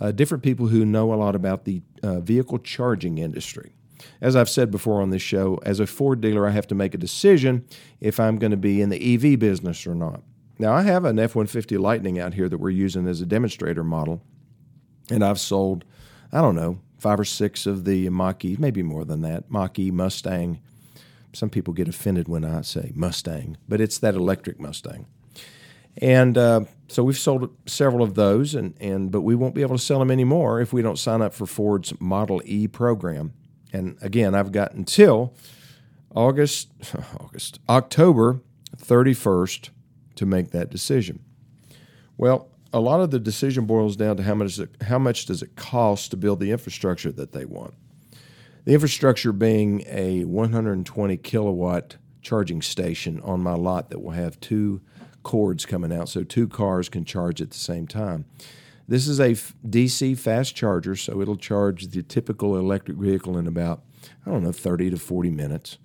uh, 0.00 0.12
different 0.12 0.42
people 0.42 0.68
who 0.68 0.84
know 0.84 1.12
a 1.12 1.16
lot 1.16 1.34
about 1.34 1.64
the 1.64 1.82
uh, 2.02 2.20
vehicle 2.20 2.58
charging 2.58 3.18
industry. 3.18 3.72
As 4.20 4.36
I've 4.36 4.48
said 4.48 4.70
before 4.70 5.00
on 5.00 5.10
this 5.10 5.22
show, 5.22 5.58
as 5.62 5.80
a 5.80 5.86
Ford 5.86 6.20
dealer, 6.20 6.46
I 6.46 6.50
have 6.50 6.66
to 6.68 6.74
make 6.74 6.94
a 6.94 6.98
decision 6.98 7.64
if 8.00 8.20
I'm 8.20 8.38
going 8.38 8.50
to 8.50 8.56
be 8.56 8.80
in 8.80 8.88
the 8.88 9.14
EV 9.14 9.38
business 9.38 9.86
or 9.86 9.94
not. 9.94 10.22
Now, 10.58 10.72
I 10.72 10.82
have 10.82 11.04
an 11.04 11.18
F 11.18 11.34
150 11.34 11.76
Lightning 11.76 12.18
out 12.18 12.34
here 12.34 12.48
that 12.48 12.58
we're 12.58 12.70
using 12.70 13.06
as 13.06 13.20
a 13.20 13.26
demonstrator 13.26 13.84
model, 13.84 14.22
and 15.10 15.22
I've 15.22 15.40
sold, 15.40 15.84
I 16.32 16.40
don't 16.40 16.56
know, 16.56 16.80
five 16.98 17.20
or 17.20 17.24
six 17.24 17.66
of 17.66 17.84
the 17.84 18.08
Mach-E, 18.08 18.56
maybe 18.58 18.82
more 18.82 19.04
than 19.04 19.20
that, 19.22 19.50
Mach-E 19.50 19.90
Mustang. 19.90 20.60
Some 21.34 21.50
people 21.50 21.74
get 21.74 21.88
offended 21.88 22.28
when 22.28 22.44
I 22.44 22.62
say 22.62 22.92
Mustang, 22.94 23.58
but 23.68 23.80
it's 23.80 23.98
that 23.98 24.14
electric 24.14 24.58
Mustang. 24.58 25.06
And 25.98 26.36
uh, 26.36 26.60
so 26.88 27.02
we've 27.02 27.18
sold 27.18 27.54
several 27.66 28.02
of 28.02 28.14
those, 28.14 28.54
and, 28.54 28.74
and 28.80 29.10
but 29.10 29.22
we 29.22 29.34
won't 29.34 29.54
be 29.54 29.62
able 29.62 29.76
to 29.76 29.82
sell 29.82 29.98
them 29.98 30.10
anymore 30.10 30.60
if 30.60 30.72
we 30.72 30.82
don't 30.82 30.98
sign 30.98 31.22
up 31.22 31.32
for 31.34 31.46
Ford's 31.46 31.98
Model 32.00 32.42
E 32.44 32.66
program. 32.66 33.32
And 33.76 33.98
again, 34.00 34.34
I've 34.34 34.52
got 34.52 34.72
until 34.72 35.34
August, 36.14 36.70
August, 37.20 37.60
October 37.68 38.40
31st 38.76 39.68
to 40.14 40.26
make 40.26 40.50
that 40.52 40.70
decision. 40.70 41.22
Well, 42.16 42.48
a 42.72 42.80
lot 42.80 43.00
of 43.00 43.10
the 43.10 43.20
decision 43.20 43.66
boils 43.66 43.96
down 43.96 44.16
to 44.16 44.22
how 44.22 44.34
much 44.34 44.58
it, 44.58 44.70
how 44.82 44.98
much 44.98 45.26
does 45.26 45.42
it 45.42 45.56
cost 45.56 46.10
to 46.10 46.16
build 46.16 46.40
the 46.40 46.52
infrastructure 46.52 47.12
that 47.12 47.32
they 47.32 47.44
want. 47.44 47.74
The 48.64 48.72
infrastructure 48.72 49.32
being 49.32 49.84
a 49.86 50.24
120 50.24 51.16
kilowatt 51.18 51.96
charging 52.22 52.62
station 52.62 53.20
on 53.20 53.40
my 53.40 53.54
lot 53.54 53.90
that 53.90 54.02
will 54.02 54.10
have 54.12 54.40
two 54.40 54.80
cords 55.22 55.66
coming 55.66 55.92
out, 55.92 56.08
so 56.08 56.24
two 56.24 56.48
cars 56.48 56.88
can 56.88 57.04
charge 57.04 57.42
at 57.42 57.50
the 57.50 57.58
same 57.58 57.86
time. 57.86 58.24
This 58.88 59.08
is 59.08 59.18
a 59.18 59.32
DC 59.66 60.16
fast 60.18 60.54
charger, 60.54 60.94
so 60.94 61.20
it'll 61.20 61.36
charge 61.36 61.88
the 61.88 62.02
typical 62.02 62.56
electric 62.56 62.96
vehicle 62.96 63.36
in 63.36 63.46
about 63.46 63.82
I 64.24 64.30
don't 64.30 64.42
know 64.42 64.52
30 64.52 64.90
to 64.90 64.96
40 64.96 65.30
minutes. 65.30 65.78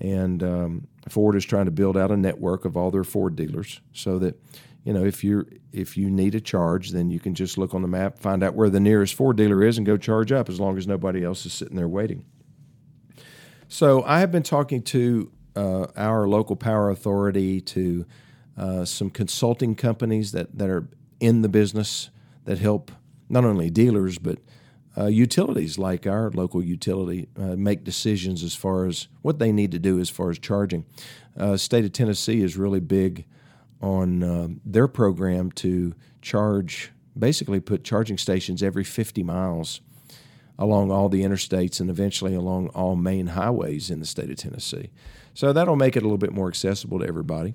And 0.00 0.42
um, 0.44 0.86
Ford 1.08 1.34
is 1.34 1.44
trying 1.44 1.64
to 1.64 1.72
build 1.72 1.96
out 1.96 2.12
a 2.12 2.16
network 2.16 2.64
of 2.64 2.76
all 2.76 2.92
their 2.92 3.02
Ford 3.02 3.34
dealers 3.34 3.80
so 3.92 4.20
that 4.20 4.40
you 4.84 4.92
know, 4.94 5.04
if 5.04 5.22
you 5.22 5.46
if 5.72 5.96
you 5.96 6.08
need 6.08 6.34
a 6.34 6.40
charge, 6.40 6.92
then 6.92 7.10
you 7.10 7.20
can 7.20 7.34
just 7.34 7.58
look 7.58 7.74
on 7.74 7.82
the 7.82 7.88
map, 7.88 8.18
find 8.18 8.42
out 8.42 8.54
where 8.54 8.70
the 8.70 8.80
nearest 8.80 9.14
Ford 9.14 9.36
dealer 9.36 9.62
is, 9.62 9.76
and 9.76 9.86
go 9.86 9.96
charge 9.96 10.32
up 10.32 10.48
as 10.48 10.58
long 10.58 10.78
as 10.78 10.86
nobody 10.86 11.24
else 11.24 11.44
is 11.44 11.52
sitting 11.52 11.76
there 11.76 11.88
waiting. 11.88 12.24
So 13.66 14.02
I 14.04 14.20
have 14.20 14.32
been 14.32 14.42
talking 14.42 14.80
to 14.84 15.30
uh, 15.54 15.86
our 15.94 16.26
local 16.26 16.56
power 16.56 16.88
authority, 16.88 17.60
to 17.60 18.06
uh, 18.56 18.84
some 18.84 19.10
consulting 19.10 19.74
companies 19.74 20.32
that 20.32 20.56
that 20.56 20.70
are 20.70 20.88
in 21.20 21.42
the 21.42 21.48
business 21.48 22.08
that 22.48 22.58
help 22.58 22.90
not 23.28 23.44
only 23.44 23.68
dealers 23.68 24.16
but 24.16 24.38
uh, 24.96 25.04
utilities 25.04 25.78
like 25.78 26.06
our 26.06 26.30
local 26.30 26.64
utility 26.64 27.28
uh, 27.38 27.54
make 27.54 27.84
decisions 27.84 28.42
as 28.42 28.54
far 28.54 28.86
as 28.86 29.06
what 29.20 29.38
they 29.38 29.52
need 29.52 29.70
to 29.70 29.78
do 29.78 30.00
as 30.00 30.08
far 30.08 30.30
as 30.30 30.38
charging. 30.38 30.86
Uh, 31.36 31.58
state 31.58 31.84
of 31.84 31.92
Tennessee 31.92 32.42
is 32.42 32.56
really 32.56 32.80
big 32.80 33.26
on 33.82 34.22
uh, 34.22 34.48
their 34.64 34.88
program 34.88 35.52
to 35.52 35.94
charge, 36.22 36.90
basically 37.16 37.60
put 37.60 37.84
charging 37.84 38.16
stations 38.16 38.62
every 38.62 38.82
50 38.82 39.22
miles 39.22 39.82
along 40.58 40.90
all 40.90 41.10
the 41.10 41.22
interstates 41.22 41.80
and 41.80 41.90
eventually 41.90 42.34
along 42.34 42.68
all 42.68 42.96
main 42.96 43.28
highways 43.28 43.90
in 43.90 44.00
the 44.00 44.06
state 44.06 44.30
of 44.30 44.36
Tennessee. 44.36 44.90
So 45.34 45.52
that'll 45.52 45.76
make 45.76 45.96
it 45.96 46.02
a 46.02 46.06
little 46.06 46.16
bit 46.16 46.32
more 46.32 46.48
accessible 46.48 46.98
to 47.00 47.06
everybody. 47.06 47.54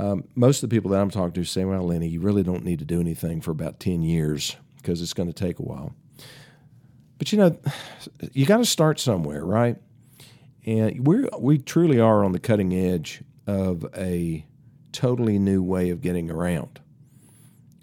Um, 0.00 0.24
most 0.34 0.62
of 0.62 0.70
the 0.70 0.74
people 0.74 0.90
that 0.92 1.00
I'm 1.00 1.10
talking 1.10 1.34
to 1.34 1.44
say, 1.44 1.64
well, 1.66 1.82
Lennie, 1.82 2.08
you 2.08 2.20
really 2.20 2.42
don't 2.42 2.64
need 2.64 2.78
to 2.78 2.86
do 2.86 3.00
anything 3.00 3.42
for 3.42 3.50
about 3.50 3.80
10 3.80 4.02
years 4.02 4.56
because 4.78 5.02
it's 5.02 5.12
going 5.12 5.30
to 5.30 5.34
take 5.34 5.58
a 5.58 5.62
while. 5.62 5.94
But 7.18 7.32
you 7.32 7.38
know, 7.38 7.58
you 8.32 8.46
got 8.46 8.56
to 8.56 8.64
start 8.64 8.98
somewhere, 8.98 9.44
right? 9.44 9.76
And 10.64 11.06
we 11.06 11.28
we 11.38 11.58
truly 11.58 12.00
are 12.00 12.24
on 12.24 12.32
the 12.32 12.38
cutting 12.38 12.72
edge 12.72 13.22
of 13.46 13.84
a 13.94 14.46
totally 14.92 15.38
new 15.38 15.62
way 15.62 15.90
of 15.90 16.00
getting 16.00 16.30
around. 16.30 16.80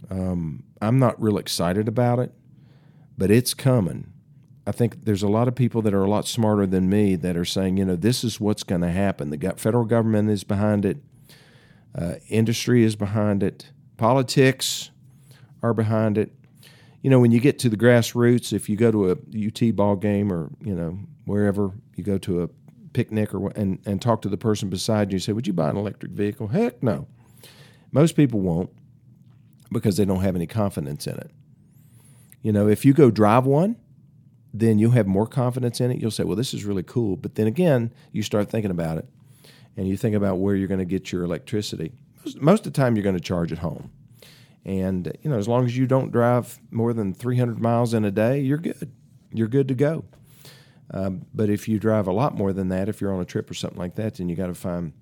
Um, 0.09 0.63
I'm 0.81 0.97
not 0.97 1.21
real 1.21 1.37
excited 1.37 1.87
about 1.87 2.17
it, 2.17 2.33
but 3.15 3.29
it's 3.29 3.53
coming. 3.53 4.11
I 4.65 4.71
think 4.71 5.05
there's 5.05 5.23
a 5.23 5.27
lot 5.27 5.47
of 5.47 5.53
people 5.53 5.83
that 5.83 5.93
are 5.93 6.03
a 6.03 6.09
lot 6.09 6.27
smarter 6.27 6.65
than 6.65 6.89
me 6.89 7.15
that 7.15 7.37
are 7.37 7.45
saying, 7.45 7.77
you 7.77 7.85
know, 7.85 7.95
this 7.95 8.23
is 8.23 8.39
what's 8.39 8.63
going 8.63 8.81
to 8.81 8.91
happen. 8.91 9.29
The 9.29 9.53
federal 9.55 9.85
government 9.85 10.31
is 10.31 10.43
behind 10.43 10.83
it, 10.83 10.97
uh, 11.95 12.15
industry 12.29 12.83
is 12.83 12.95
behind 12.95 13.43
it, 13.43 13.71
politics 13.97 14.91
are 15.63 15.73
behind 15.73 16.17
it. 16.17 16.31
You 17.01 17.09
know, 17.09 17.19
when 17.19 17.31
you 17.31 17.39
get 17.39 17.59
to 17.59 17.69
the 17.69 17.77
grassroots, 17.77 18.53
if 18.53 18.69
you 18.69 18.75
go 18.75 18.91
to 18.91 19.11
a 19.11 19.11
UT 19.47 19.75
ball 19.75 19.95
game 19.95 20.31
or 20.31 20.49
you 20.63 20.75
know 20.75 20.99
wherever 21.25 21.71
you 21.95 22.03
go 22.03 22.17
to 22.19 22.43
a 22.43 22.49
picnic 22.93 23.33
or 23.33 23.49
and, 23.55 23.79
and 23.85 24.01
talk 24.01 24.21
to 24.23 24.29
the 24.29 24.37
person 24.37 24.69
beside 24.69 25.11
you 25.11 25.19
say, 25.19 25.31
Would 25.31 25.47
you 25.47 25.53
buy 25.53 25.69
an 25.69 25.77
electric 25.77 26.11
vehicle? 26.11 26.47
Heck 26.47 26.81
no. 26.83 27.07
Most 27.91 28.15
people 28.15 28.39
won't. 28.41 28.69
because 29.71 29.97
they 29.97 30.05
don't 30.05 30.21
have 30.21 30.35
any 30.35 30.47
confidence 30.47 31.07
in 31.07 31.15
it. 31.17 31.31
You 32.41 32.51
know, 32.51 32.67
if 32.67 32.85
you 32.85 32.93
go 32.93 33.11
drive 33.11 33.45
one, 33.45 33.75
then 34.53 34.79
you'll 34.79 34.91
have 34.91 35.07
more 35.07 35.27
confidence 35.27 35.81
in 35.81 35.91
it. 35.91 35.99
You'll 35.99 36.11
say, 36.11 36.23
well, 36.23 36.35
this 36.35 36.53
is 36.53 36.63
really 36.65 36.83
cool. 36.83 37.17
But 37.17 37.35
then 37.35 37.47
again, 37.47 37.93
you 38.11 38.23
start 38.23 38.49
thinking 38.49 38.71
about 38.71 38.97
it 38.97 39.07
and 39.77 39.87
you 39.87 39.95
think 39.95 40.15
about 40.15 40.39
where 40.39 40.55
you're 40.55 40.67
going 40.67 40.79
to 40.79 40.85
get 40.85 41.11
your 41.11 41.23
electricity. 41.23 41.93
Most, 42.25 42.41
most 42.41 42.65
of 42.65 42.73
the 42.73 42.81
time, 42.81 42.95
you're 42.95 43.03
going 43.03 43.15
to 43.15 43.21
charge 43.21 43.51
at 43.51 43.59
home. 43.59 43.91
And, 44.65 45.15
you 45.21 45.29
know, 45.29 45.37
as 45.37 45.47
long 45.47 45.63
as 45.63 45.77
you 45.77 45.87
don't 45.87 46.11
drive 46.11 46.59
more 46.71 46.91
than 46.91 47.13
300 47.13 47.59
miles 47.59 47.93
in 47.93 48.03
a 48.03 48.11
day, 48.11 48.41
you're 48.41 48.57
good. 48.57 48.91
You're 49.31 49.47
good 49.47 49.69
to 49.69 49.75
go. 49.75 50.03
Um, 50.91 51.25
but 51.33 51.49
if 51.49 51.67
you 51.67 51.79
drive 51.79 52.07
a 52.07 52.11
lot 52.11 52.35
more 52.35 52.53
than 52.53 52.69
that, 52.69 52.89
if 52.89 52.99
you're 52.99 53.13
on 53.13 53.21
a 53.21 53.25
trip 53.25 53.49
or 53.49 53.53
something 53.53 53.79
like 53.79 53.95
that, 53.95 54.15
then 54.15 54.29
you 54.29 54.35
got 54.35 54.47
to 54.47 54.55
find 54.55 54.93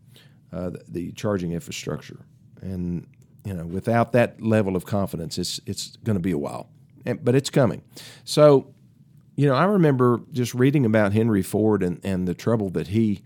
uh, 0.52 0.72
the, 0.72 0.84
the, 0.88 1.12
charging 1.12 1.52
infrastructure. 1.52 2.26
And 2.62 3.08
you 3.44 3.54
know, 3.54 3.66
without 3.66 4.12
that 4.14 4.42
level 4.42 4.76
of 4.76 4.86
confidence, 4.86 5.38
it's 5.38 5.60
it's 5.68 5.96
going 5.98 6.16
to 6.16 6.22
be 6.22 6.32
a 6.32 6.38
while. 6.38 6.70
And, 7.06 7.24
but 7.24 7.36
it's 7.36 7.52
coming. 7.52 7.84
So, 8.24 8.74
you 9.36 9.48
know, 9.48 9.54
I 9.54 9.66
remember 9.66 10.22
just 10.32 10.56
reading 10.56 10.86
about 10.86 11.14
Henry 11.14 11.44
Ford 11.44 11.84
and, 11.84 12.00
and 12.04 12.28
the 12.28 12.34
trouble 12.34 12.70
that 12.72 12.88
he, 12.88 13.22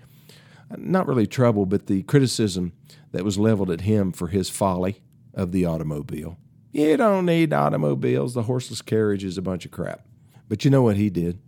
not 0.78 1.08
really 1.08 1.28
trouble, 1.28 1.66
but 1.66 1.88
the 1.88 2.04
criticism 2.04 2.74
that 3.12 3.24
was 3.24 3.38
leveled 3.38 3.72
at 3.72 3.82
him 3.82 4.12
for 4.12 4.28
his 4.28 4.50
folly 4.50 5.02
of 5.34 5.52
the 5.52 5.66
automobile. 5.66 6.38
You 6.72 6.98
don't 6.98 7.26
need 7.26 7.54
automobiles. 7.54 8.34
The 8.34 8.44
horseless 8.44 8.82
carriage 8.82 9.24
is 9.24 9.38
a 9.38 9.42
bunch 9.42 9.66
of 9.66 9.72
crap. 9.72 10.06
But 10.48 10.64
you 10.64 10.72
know 10.72 10.84
what 10.84 10.98
he 10.98 11.10
did? 11.10 11.40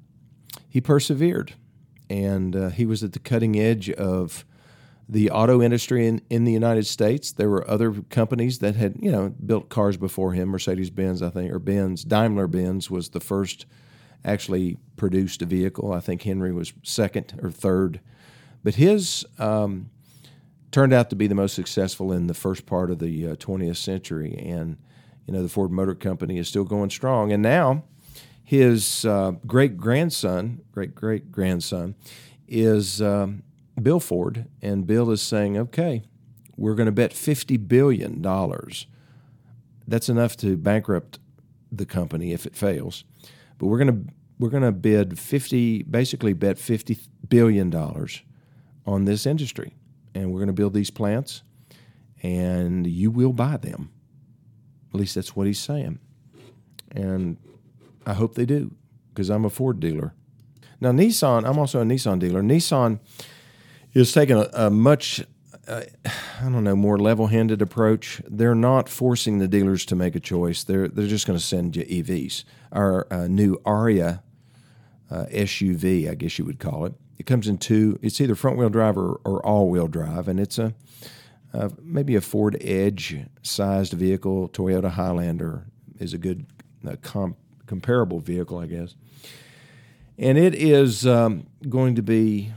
He 0.68 0.82
persevered, 0.82 1.54
and 2.10 2.56
uh, 2.56 2.70
he 2.70 2.86
was 2.86 3.04
at 3.04 3.14
the 3.14 3.20
cutting 3.20 3.60
edge 3.60 3.90
of 3.90 4.46
the 5.08 5.30
auto 5.30 5.62
industry 5.62 6.08
in, 6.08 6.22
in 6.30 6.46
the 6.46 6.52
United 6.52 6.88
States. 6.88 7.32
There 7.32 7.50
were 7.50 7.70
other 7.70 7.92
companies 8.10 8.60
that 8.60 8.76
had, 8.76 8.96
you 9.00 9.12
know, 9.12 9.34
built 9.46 9.70
cars 9.70 9.98
before 9.98 10.34
him. 10.34 10.50
Mercedes 10.50 10.90
Benz, 10.90 11.22
I 11.22 11.30
think, 11.30 11.52
or 11.52 11.60
Benz, 11.60 12.04
Daimler 12.04 12.48
Benz 12.48 12.90
was 12.90 13.10
the 13.10 13.20
first 13.20 13.66
actually 14.24 14.78
produced 14.96 15.42
a 15.42 15.46
vehicle. 15.46 15.92
I 15.92 16.00
think 16.00 16.22
Henry 16.22 16.54
was 16.54 16.74
second 16.84 17.40
or 17.42 17.52
third. 17.52 18.00
But 18.64 18.76
his 18.76 19.26
um, 19.40 19.90
turned 20.72 20.94
out 20.94 21.10
to 21.10 21.16
be 21.16 21.28
the 21.28 21.36
most 21.36 21.54
successful 21.54 22.12
in 22.12 22.28
the 22.28 22.34
first 22.34 22.66
part 22.66 22.92
of 22.92 23.00
the 23.00 23.30
uh, 23.30 23.36
20th 23.36 23.78
century. 23.78 24.36
And, 24.38 24.78
you 25.26 25.34
know, 25.34 25.42
the 25.42 25.50
Ford 25.50 25.72
Motor 25.72 25.96
Company 25.96 26.38
is 26.38 26.48
still 26.48 26.64
going 26.64 26.90
strong. 26.90 27.32
And 27.32 27.42
now 27.42 27.84
his 28.44 29.06
uh, 29.06 29.32
great 29.46 29.78
grandson, 29.78 30.62
great 30.72 30.96
great 30.96 31.32
grandson, 31.32 31.96
is. 32.48 33.02
Um, 33.02 33.44
Bill 33.82 34.00
Ford, 34.00 34.46
and 34.62 34.86
Bill 34.86 35.12
is 35.12 35.22
saying, 35.22 35.58
okay, 35.58 36.04
we're 36.58 36.76
going 36.76 36.88
to 36.88 36.92
bet 36.92 37.12
$50 37.12 37.68
billion. 37.68 38.22
That's 39.88 40.10
enough 40.10 40.38
to 40.38 40.58
bankrupt 40.58 41.20
the 41.72 41.86
company 41.86 42.34
if 42.34 42.46
it 42.46 42.56
fails. 42.56 43.04
But 43.58 43.68
we're 43.68 43.78
going 43.78 44.06
to 44.06 44.14
we're 44.40 44.50
going 44.50 44.64
to 44.64 44.72
bid 44.72 45.20
50 45.20 45.84
basically 45.84 46.34
bet 46.34 46.58
50 46.58 46.98
billion 47.30 47.70
dollars 47.70 48.24
on 48.86 49.06
this 49.06 49.26
industry 49.26 49.76
and 50.14 50.32
we're 50.32 50.40
going 50.40 50.48
to 50.48 50.54
build 50.54 50.74
these 50.74 50.90
plants 50.90 51.44
and 52.24 52.86
you 52.86 53.12
will 53.12 53.34
buy 53.34 53.58
them. 53.58 53.92
At 54.94 55.00
least 55.00 55.16
that's 55.16 55.36
what 55.36 55.48
he's 55.48 55.60
saying. 55.60 56.00
And 56.92 57.38
I 58.06 58.14
hope 58.14 58.36
they 58.36 58.46
do 58.46 58.76
because 59.10 59.30
I'm 59.30 59.46
a 59.46 59.50
Ford 59.50 59.80
dealer. 59.80 60.14
Now 60.80 60.92
Nissan, 60.92 61.48
I'm 61.48 61.58
also 61.58 61.82
a 61.82 61.86
Nissan 61.86 62.20
dealer. 62.20 62.42
Nissan 62.42 63.00
is 63.94 64.12
taking 64.12 64.38
a, 64.38 64.50
a 64.54 64.70
much 64.70 65.24
uh, 65.68 65.84
I 66.06 66.50
don't 66.50 66.64
know, 66.64 66.76
more 66.76 66.98
level-handed 66.98 67.62
approach. 67.62 68.22
They're 68.28 68.56
not 68.56 68.90
forcing 68.90 69.38
the 69.38 69.48
dealers 69.48 69.86
to 69.86 69.96
make 69.96 70.16
a 70.16 70.20
choice. 70.20 70.64
They're 70.64 70.88
they're 70.88 71.08
just 71.08 71.28
going 71.28 71.38
to 71.38 71.44
send 71.44 71.76
you 71.76 71.84
EVs. 71.84 72.44
Our 72.72 73.08
uh, 73.12 73.28
new 73.28 73.58
Ariya 73.60 74.22
uh, 75.10 75.26
SUV, 75.32 76.10
I 76.10 76.16
guess 76.16 76.40
you 76.40 76.46
would 76.46 76.60
call 76.60 76.86
it. 76.86 76.94
It 77.22 77.28
comes 77.28 77.48
in 77.48 77.60
two. 77.60 78.00
It's 78.02 78.20
either 78.20 78.34
front-wheel 78.34 78.72
drive 78.72 78.98
or, 78.98 79.22
or 79.24 79.46
all-wheel 79.46 79.88
drive, 79.90 80.28
and 80.28 80.40
it's 80.40 80.58
a 80.58 80.74
uh, 81.54 81.70
maybe 81.80 82.16
a 82.16 82.22
Ford 82.22 82.58
Edge-sized 82.60 83.94
vehicle. 83.94 84.50
Toyota 84.50 84.90
Highlander 84.90 85.68
is 86.00 86.16
a 86.16 86.18
good 86.18 86.48
uh, 86.84 86.96
comp- 87.04 87.38
comparable 87.68 88.22
vehicle, 88.22 88.58
I 88.58 88.66
guess. 88.66 88.96
And 90.18 90.36
it 90.36 90.56
is 90.56 91.06
um, 91.06 91.46
going 91.70 91.94
to 91.94 92.02
be 92.02 92.54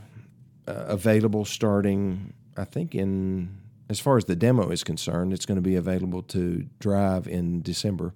uh, 0.67 0.87
available 0.87 1.45
starting, 1.45 2.33
I 2.57 2.65
think, 2.65 2.95
in 2.95 3.59
as 3.91 4.01
far 4.01 4.17
as 4.17 4.25
the 4.25 4.35
demo 4.35 4.71
is 4.71 4.83
concerned, 4.83 5.35
it's 5.35 5.45
going 5.45 5.57
to 5.57 5.69
be 5.69 5.77
available 5.77 6.23
to 6.23 6.65
drive 6.81 7.29
in 7.29 7.61
December, 7.61 8.15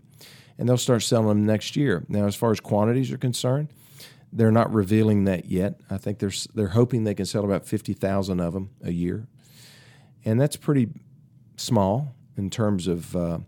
and 0.56 0.66
they'll 0.66 0.78
start 0.78 1.02
selling 1.02 1.28
them 1.28 1.44
next 1.44 1.76
year. 1.76 2.06
Now, 2.08 2.24
as 2.24 2.36
far 2.36 2.52
as 2.52 2.58
quantities 2.58 3.12
are 3.12 3.18
concerned, 3.18 3.68
they're 4.32 4.52
not 4.52 4.72
revealing 4.72 5.24
that 5.24 5.46
yet. 5.46 5.80
I 5.90 5.98
think 5.98 6.18
they're 6.18 6.32
they're 6.54 6.68
hoping 6.68 7.04
they 7.04 7.14
can 7.14 7.26
sell 7.26 7.44
about 7.44 7.66
fifty 7.66 7.92
thousand 7.92 8.40
of 8.40 8.52
them 8.52 8.70
a 8.82 8.92
year, 8.92 9.26
and 10.24 10.40
that's 10.40 10.56
pretty 10.56 10.88
small 11.56 12.14
in 12.36 12.50
terms 12.50 12.86
of 12.86 13.16
uh, 13.16 13.38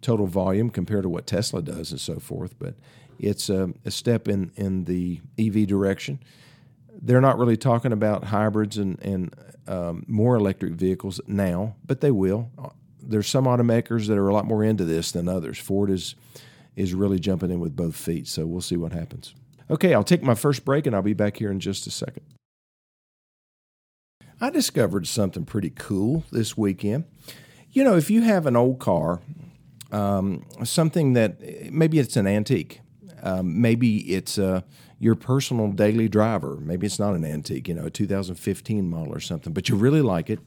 total 0.00 0.26
volume 0.26 0.70
compared 0.70 1.04
to 1.04 1.08
what 1.08 1.26
Tesla 1.26 1.62
does 1.62 1.90
and 1.90 2.00
so 2.00 2.18
forth. 2.18 2.58
But 2.58 2.74
it's 3.18 3.48
a, 3.48 3.72
a 3.84 3.90
step 3.90 4.28
in 4.28 4.52
in 4.56 4.84
the 4.84 5.20
EV 5.38 5.66
direction 5.66 6.18
they're 7.02 7.20
not 7.20 7.38
really 7.38 7.56
talking 7.56 7.92
about 7.92 8.24
hybrids 8.24 8.78
and, 8.78 8.98
and 9.02 9.34
um, 9.66 10.04
more 10.06 10.36
electric 10.36 10.74
vehicles 10.74 11.20
now, 11.26 11.74
but 11.84 12.00
they 12.00 12.10
will. 12.10 12.50
There's 13.00 13.28
some 13.28 13.44
automakers 13.46 14.06
that 14.06 14.16
are 14.16 14.28
a 14.28 14.34
lot 14.34 14.46
more 14.46 14.64
into 14.64 14.84
this 14.84 15.12
than 15.12 15.28
others. 15.28 15.58
Ford 15.58 15.90
is 15.90 16.14
is 16.74 16.94
really 16.94 17.18
jumping 17.18 17.50
in 17.50 17.60
with 17.60 17.76
both 17.76 17.94
feet, 17.94 18.26
so 18.26 18.46
we'll 18.46 18.62
see 18.62 18.78
what 18.78 18.92
happens. 18.92 19.34
Okay, 19.72 19.94
I'll 19.94 20.04
take 20.04 20.22
my 20.22 20.34
first 20.34 20.66
break 20.66 20.86
and 20.86 20.94
I'll 20.94 21.00
be 21.00 21.14
back 21.14 21.38
here 21.38 21.50
in 21.50 21.58
just 21.58 21.86
a 21.86 21.90
second. 21.90 22.26
I 24.38 24.50
discovered 24.50 25.06
something 25.06 25.46
pretty 25.46 25.70
cool 25.70 26.24
this 26.30 26.58
weekend. 26.58 27.04
You 27.70 27.82
know, 27.82 27.96
if 27.96 28.10
you 28.10 28.20
have 28.20 28.44
an 28.44 28.54
old 28.54 28.80
car, 28.80 29.20
um, 29.90 30.44
something 30.62 31.14
that 31.14 31.72
maybe 31.72 31.98
it's 31.98 32.18
an 32.18 32.26
antique, 32.26 32.82
um, 33.22 33.62
maybe 33.62 34.14
it's 34.14 34.36
a 34.36 34.62
your 34.98 35.14
personal 35.14 35.72
daily 35.72 36.06
driver. 36.06 36.58
Maybe 36.60 36.86
it's 36.86 36.98
not 36.98 37.14
an 37.14 37.24
antique, 37.24 37.66
you 37.66 37.72
know, 37.72 37.86
a 37.86 37.90
2015 37.90 38.90
model 38.90 39.14
or 39.14 39.20
something, 39.20 39.54
but 39.54 39.70
you 39.70 39.76
really 39.76 40.02
like 40.02 40.28
it. 40.28 40.40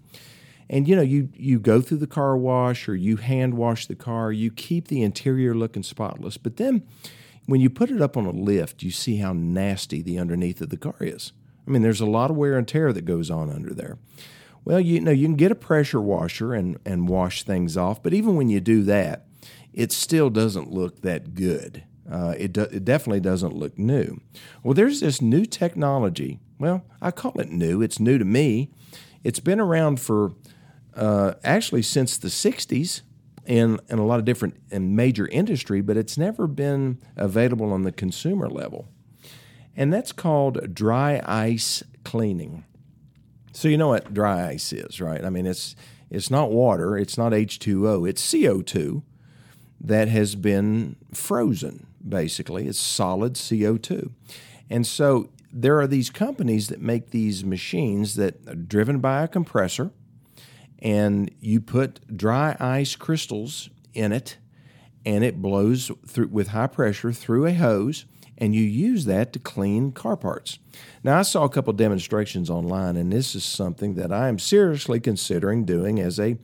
And 0.69 0.87
you 0.87 0.95
know, 0.95 1.01
you 1.01 1.29
you 1.33 1.59
go 1.59 1.81
through 1.81 1.97
the 1.97 2.07
car 2.07 2.37
wash 2.37 2.87
or 2.87 2.95
you 2.95 3.15
hand 3.15 3.55
wash 3.55 3.87
the 3.87 3.95
car, 3.95 4.31
you 4.31 4.51
keep 4.51 4.87
the 4.87 5.01
interior 5.01 5.55
looking 5.55 5.81
spotless, 5.81 6.37
but 6.37 6.57
then 6.57 6.83
when 7.45 7.61
you 7.61 7.69
put 7.69 7.91
it 7.91 8.01
up 8.01 8.17
on 8.17 8.25
a 8.25 8.31
lift, 8.31 8.83
you 8.83 8.91
see 8.91 9.17
how 9.17 9.33
nasty 9.33 10.01
the 10.01 10.17
underneath 10.19 10.61
of 10.61 10.69
the 10.69 10.77
car 10.77 10.97
is. 10.99 11.31
I 11.67 11.71
mean, 11.71 11.81
there's 11.81 12.01
a 12.01 12.05
lot 12.05 12.31
of 12.31 12.37
wear 12.37 12.57
and 12.57 12.67
tear 12.67 12.93
that 12.93 13.05
goes 13.05 13.29
on 13.29 13.49
under 13.49 13.73
there. 13.73 13.97
Well, 14.63 14.79
you 14.79 14.99
know, 14.99 15.11
you 15.11 15.27
can 15.27 15.35
get 15.35 15.51
a 15.51 15.55
pressure 15.55 16.01
washer 16.01 16.53
and, 16.53 16.79
and 16.85 17.07
wash 17.07 17.43
things 17.43 17.77
off, 17.77 18.01
but 18.01 18.13
even 18.13 18.35
when 18.35 18.49
you 18.49 18.59
do 18.59 18.83
that, 18.83 19.27
it 19.73 19.91
still 19.91 20.29
doesn't 20.29 20.71
look 20.71 21.01
that 21.01 21.35
good. 21.35 21.83
Uh, 22.09 22.33
it, 22.37 22.53
do, 22.53 22.61
it 22.61 22.85
definitely 22.85 23.19
doesn't 23.19 23.55
look 23.55 23.77
new. 23.77 24.21
Well, 24.63 24.73
there's 24.73 24.99
this 24.99 25.21
new 25.21 25.45
technology. 25.45 26.39
Well, 26.59 26.83
I 27.01 27.11
call 27.11 27.39
it 27.39 27.49
new. 27.49 27.81
It's 27.81 27.99
new 27.99 28.17
to 28.17 28.25
me. 28.25 28.71
It's 29.23 29.39
been 29.39 29.59
around 29.59 29.99
for 29.99 30.33
uh, 30.95 31.33
actually 31.43 31.81
since 31.81 32.17
the 32.17 32.27
60s 32.29 33.01
in, 33.45 33.79
in 33.89 33.99
a 33.99 34.05
lot 34.05 34.19
of 34.19 34.25
different 34.25 34.55
and 34.71 34.95
major 34.95 35.27
industry, 35.27 35.81
but 35.81 35.97
it's 35.97 36.17
never 36.17 36.47
been 36.47 36.99
available 37.15 37.71
on 37.71 37.83
the 37.83 37.91
consumer 37.91 38.49
level. 38.49 38.87
And 39.75 39.93
that's 39.93 40.11
called 40.11 40.73
dry 40.73 41.21
ice 41.25 41.83
cleaning. 42.03 42.65
So 43.51 43.67
you 43.67 43.77
know 43.77 43.89
what 43.89 44.13
dry 44.13 44.47
ice 44.47 44.73
is, 44.73 44.99
right? 44.99 45.23
I 45.23 45.29
mean, 45.29 45.45
it's 45.45 45.75
it's 46.09 46.29
not 46.29 46.51
water, 46.51 46.97
it's 46.97 47.17
not 47.17 47.31
H2O, 47.31 48.07
it's 48.07 48.21
CO2 48.21 49.01
that 49.81 50.07
has 50.07 50.35
been 50.35 50.95
frozen 51.13 51.87
basically. 52.07 52.67
It's 52.67 52.79
solid 52.79 53.33
CO2. 53.33 54.11
And 54.69 54.85
so 54.85 55.29
there 55.51 55.79
are 55.79 55.87
these 55.87 56.09
companies 56.09 56.67
that 56.67 56.81
make 56.81 57.11
these 57.11 57.43
machines 57.43 58.15
that 58.15 58.47
are 58.47 58.55
driven 58.55 58.99
by 58.99 59.23
a 59.23 59.27
compressor, 59.27 59.91
and 60.85 61.31
you 61.41 61.59
put 61.59 62.15
dry 62.15 62.55
ice 62.59 62.95
crystals 62.95 63.71
in 63.95 64.11
it, 64.11 64.37
and 65.03 65.23
it 65.23 65.41
blows 65.41 65.91
through 66.07 66.27
with 66.27 66.49
high 66.49 66.67
pressure 66.67 67.11
through 67.11 67.47
a 67.47 67.53
hose, 67.53 68.05
and 68.37 68.53
you 68.53 68.61
use 68.61 69.05
that 69.05 69.33
to 69.33 69.39
clean 69.39 69.91
car 69.91 70.15
parts. 70.15 70.59
Now, 71.03 71.17
I 71.17 71.23
saw 71.23 71.43
a 71.43 71.49
couple 71.49 71.73
demonstrations 71.73 72.51
online, 72.51 72.97
and 72.97 73.11
this 73.11 73.33
is 73.33 73.43
something 73.43 73.95
that 73.95 74.11
I 74.11 74.27
am 74.27 74.37
seriously 74.37 74.99
considering 74.99 75.65
doing 75.65 75.99
as 75.99 76.19
a 76.19 76.37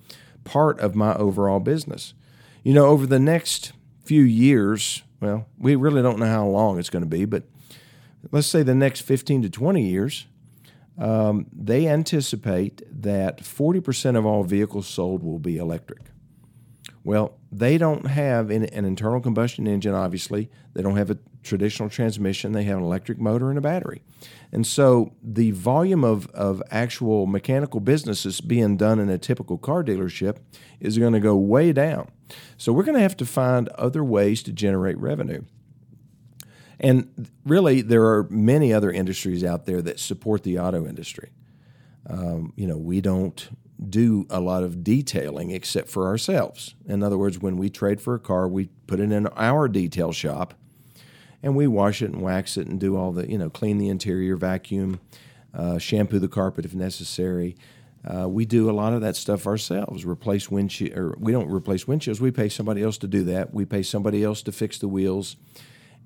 part 0.44 0.80
of 0.80 0.96
my 0.96 1.14
overall 1.16 1.60
business. 1.60 2.16
You 2.64 2.74
know, 2.74 2.88
over 2.88 3.06
the 3.06 3.20
next 3.20 3.74
few 4.06 4.24
years, 4.24 5.04
well, 5.20 5.46
we 5.60 5.76
really 5.76 6.02
don't 6.02 6.18
know 6.18 6.26
how 6.26 6.48
long 6.48 6.80
it's 6.80 6.90
going 6.90 7.04
to 7.04 7.10
be, 7.10 7.26
but 7.26 7.44
let's 8.32 8.48
say 8.48 8.64
the 8.64 8.74
next 8.74 9.02
15 9.02 9.44
to 9.44 9.50
20 9.52 9.84
years, 9.84 10.26
um, 10.98 11.48
they 11.52 11.88
anticipate 11.88 12.82
that 13.02 13.42
40% 13.42 14.18
of 14.18 14.26
all 14.26 14.44
vehicles 14.44 14.88
sold 14.88 15.24
will 15.24 15.40
be 15.40 15.58
electric. 15.58 16.12
Well, 17.04 17.40
they 17.52 17.78
don't 17.78 18.06
have 18.06 18.52
an, 18.52 18.66
an, 18.66 18.86
internal 18.86 19.20
combustion 19.22 19.66
engine, 19.66 19.96
obviously. 19.96 20.52
They 20.74 20.84
don't 20.84 20.98
have 20.98 21.10
a 21.10 21.18
traditional 21.42 21.90
transmission. 21.90 22.52
They 22.52 22.64
have 22.66 22.78
an 22.78 22.84
electric 22.84 23.20
motor 23.20 23.50
and 23.50 23.58
a 23.58 23.62
battery. 23.62 24.04
And 24.52 24.68
so 24.68 25.16
the 25.24 25.52
volume 25.52 26.04
of, 26.04 26.28
of 26.28 26.62
actual 26.70 27.26
mechanical 27.26 27.80
businesses 27.80 28.40
being 28.40 28.78
done 28.78 29.00
in 29.00 29.10
a 29.10 29.18
typical 29.18 29.58
car 29.58 29.84
dealership 29.84 30.38
is 30.80 31.00
going 31.00 31.14
to 31.14 31.20
go 31.20 31.36
way 31.36 31.74
down. 31.74 32.12
So 32.58 32.72
we're 32.72 32.84
going 32.84 32.98
to 32.98 33.02
have 33.02 33.18
to 33.18 33.26
find 33.26 33.68
other 33.70 34.04
ways 34.04 34.44
to 34.44 34.52
generate 34.52 34.98
revenue. 35.00 35.44
And 36.82 37.30
really, 37.46 37.82
there 37.82 38.04
are 38.06 38.28
many 38.30 38.74
other 38.74 38.92
industries 38.92 39.44
out 39.44 39.66
there 39.66 39.82
that 39.84 40.00
support 40.00 40.44
the 40.44 40.60
auto 40.60 40.86
industry. 40.88 41.30
Um, 42.10 42.54
you 42.56 42.66
know, 42.66 42.78
we 42.78 43.00
don't 43.02 43.50
do 43.88 44.26
a 44.30 44.40
lot 44.40 44.64
of 44.64 44.84
detailing 44.84 45.52
except 45.52 45.90
for 45.90 46.08
ourselves. 46.08 46.76
In 46.88 47.04
other 47.04 47.18
words, 47.18 47.40
when 47.40 47.58
we 47.58 47.70
trade 47.70 48.02
for 48.02 48.16
a 48.16 48.20
car, 48.20 48.48
we 48.48 48.70
put 48.88 49.00
it 49.00 49.12
in 49.12 49.28
our 49.28 49.68
detail 49.68 50.12
shop 50.12 50.56
and 51.44 51.56
we 51.56 51.68
wash 51.68 52.02
it 52.02 52.12
and 52.12 52.22
wax 52.22 52.58
it 52.58 52.68
and 52.68 52.80
do 52.80 52.98
all 52.98 53.12
the, 53.12 53.30
you 53.30 53.38
know, 53.38 53.50
clean 53.50 53.78
the 53.78 53.90
interior, 53.90 54.36
vacuum, 54.36 55.00
uh, 55.54 55.78
shampoo 55.78 56.20
the 56.20 56.28
carpet 56.28 56.66
if 56.66 56.74
necessary. 56.74 57.56
Uh, 58.04 58.28
we 58.28 58.46
do 58.46 58.70
a 58.70 58.74
lot 58.74 58.94
of 58.94 59.02
that 59.02 59.16
stuff 59.16 59.46
ourselves. 59.46 60.06
Replace 60.06 60.50
windshield, 60.50 60.98
or 60.98 61.16
we 61.20 61.32
don't 61.32 61.50
replace 61.50 61.86
windshields. 61.86 62.20
We 62.20 62.32
pay 62.32 62.50
somebody 62.50 62.82
else 62.82 62.98
to 63.00 63.08
do 63.08 63.24
that. 63.26 63.54
We 63.54 63.66
pay 63.66 63.84
somebody 63.84 64.24
else 64.24 64.42
to 64.44 64.52
fix 64.52 64.80
the 64.80 64.88
wheels, 64.88 65.36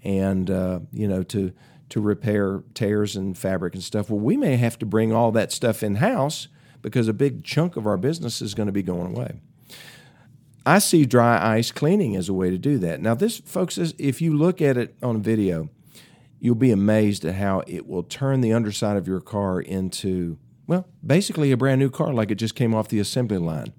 and 0.06 0.50
uh, 0.50 0.80
you 0.94 1.08
know 1.08 1.24
to 1.24 1.52
to 1.90 2.02
repair 2.02 2.64
tears 2.74 3.16
and 3.16 3.38
fabric 3.38 3.74
and 3.74 3.84
stuff. 3.84 4.10
Well, 4.10 4.20
we 4.20 4.38
may 4.38 4.56
have 4.56 4.80
to 4.80 4.86
bring 4.86 5.12
all 5.12 5.32
that 5.34 5.52
stuff 5.52 5.84
in 5.84 5.96
house 5.96 6.48
because 6.82 7.08
a 7.08 7.14
big 7.14 7.44
chunk 7.44 7.76
of 7.76 7.86
our 7.86 7.98
business 7.98 8.42
is 8.42 8.54
going 8.54 8.68
to 8.68 8.74
be 8.74 8.84
going 8.84 9.16
away. 9.16 9.40
I 10.66 10.80
see 10.80 11.06
dry 11.06 11.58
ice 11.58 11.72
cleaning 11.72 12.16
as 12.16 12.28
a 12.28 12.34
way 12.34 12.50
to 12.50 12.58
do 12.58 12.80
that. 12.80 13.00
Now, 13.02 13.14
this, 13.14 13.40
folks, 13.40 13.78
if 13.78 14.20
you 14.20 14.36
look 14.36 14.62
at 14.62 14.78
it 14.78 14.96
on 15.04 15.22
video, 15.22 15.70
you'll 16.40 16.56
be 16.56 16.72
amazed 16.72 17.24
at 17.24 17.36
how 17.36 17.62
it 17.68 17.88
will 17.88 18.02
turn 18.02 18.42
the 18.42 18.52
underside 18.52 18.98
of 18.98 19.08
your 19.08 19.22
car 19.22 19.62
into, 19.62 20.40
well, 20.66 20.88
basically 21.06 21.52
a 21.52 21.58
brand 21.58 21.80
new 21.80 21.92
car 21.92 22.14
like 22.14 22.32
it 22.32 22.36
just 22.36 22.56
came 22.56 22.74
off 22.74 22.88
the 22.88 23.00
assembly 23.00 23.38
line. 23.38 23.74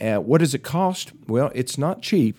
Uh, 0.00 0.16
what 0.16 0.38
does 0.38 0.54
it 0.54 0.64
cost? 0.64 1.12
Well, 1.28 1.52
it's 1.54 1.78
not 1.78 2.02
cheap. 2.02 2.36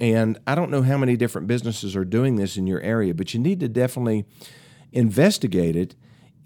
And 0.00 0.38
I 0.46 0.54
don't 0.54 0.70
know 0.70 0.82
how 0.82 0.98
many 0.98 1.16
different 1.16 1.46
businesses 1.46 1.94
are 1.94 2.04
doing 2.04 2.36
this 2.36 2.56
in 2.56 2.66
your 2.66 2.80
area, 2.80 3.14
but 3.14 3.32
you 3.32 3.40
need 3.40 3.60
to 3.60 3.68
definitely 3.68 4.24
investigate 4.92 5.76
it 5.76 5.94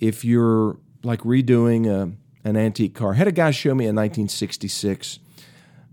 if 0.00 0.24
you're 0.24 0.78
like 1.02 1.20
redoing 1.20 1.86
a, 1.86 2.12
an 2.48 2.56
antique 2.56 2.94
car. 2.94 3.12
I 3.12 3.16
had 3.16 3.28
a 3.28 3.32
guy 3.32 3.50
show 3.50 3.74
me 3.74 3.84
a 3.84 3.88
1966, 3.88 5.18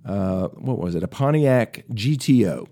uh, 0.06 0.48
what 0.50 0.80
was 0.80 0.96
it, 0.96 1.04
a 1.04 1.08
Pontiac 1.08 1.86
GTO, 1.92 2.68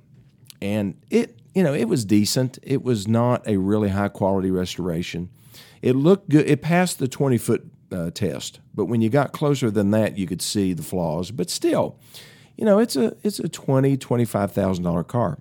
and 0.61 0.95
it, 1.09 1.39
you 1.53 1.63
know, 1.63 1.73
it 1.73 1.85
was 1.85 2.05
decent. 2.05 2.59
It 2.63 2.83
was 2.83 3.07
not 3.07 3.47
a 3.47 3.57
really 3.57 3.89
high 3.89 4.07
quality 4.09 4.51
restoration. 4.51 5.29
It 5.81 5.95
looked 5.95 6.29
good. 6.29 6.49
It 6.49 6.61
passed 6.61 6.99
the 6.99 7.07
20 7.07 7.37
foot 7.37 7.65
uh, 7.91 8.09
test, 8.11 8.59
but 8.73 8.85
when 8.85 9.01
you 9.01 9.09
got 9.09 9.33
closer 9.33 9.69
than 9.69 9.91
that, 9.91 10.17
you 10.17 10.25
could 10.25 10.41
see 10.41 10.73
the 10.73 10.83
flaws. 10.83 11.31
But 11.31 11.49
still, 11.49 11.99
you 12.55 12.65
know, 12.65 12.79
it's 12.79 12.95
a 12.95 13.15
it's 13.23 13.39
a 13.39 13.49
twenty 13.49 13.97
twenty 13.97 14.25
five 14.25 14.51
thousand 14.51 14.83
dollar 14.83 15.03
car. 15.03 15.39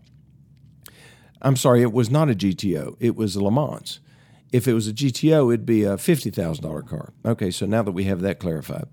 I'm 1.42 1.56
sorry, 1.56 1.82
it 1.82 1.92
was 1.92 2.08
not 2.08 2.30
a 2.30 2.34
GTO. 2.34 2.96
It 3.00 3.16
was 3.16 3.34
a 3.34 3.42
Le 3.42 3.50
Mans. 3.50 3.98
If 4.52 4.68
it 4.68 4.74
was 4.74 4.86
a 4.86 4.92
GTO, 4.92 5.52
it'd 5.52 5.66
be 5.66 5.82
a 5.82 5.96
$50,000 5.96 6.88
car. 6.88 7.12
Okay, 7.24 7.50
so 7.50 7.66
now 7.66 7.82
that 7.82 7.92
we 7.92 8.04
have 8.04 8.20
that 8.20 8.38
clarified. 8.38 8.84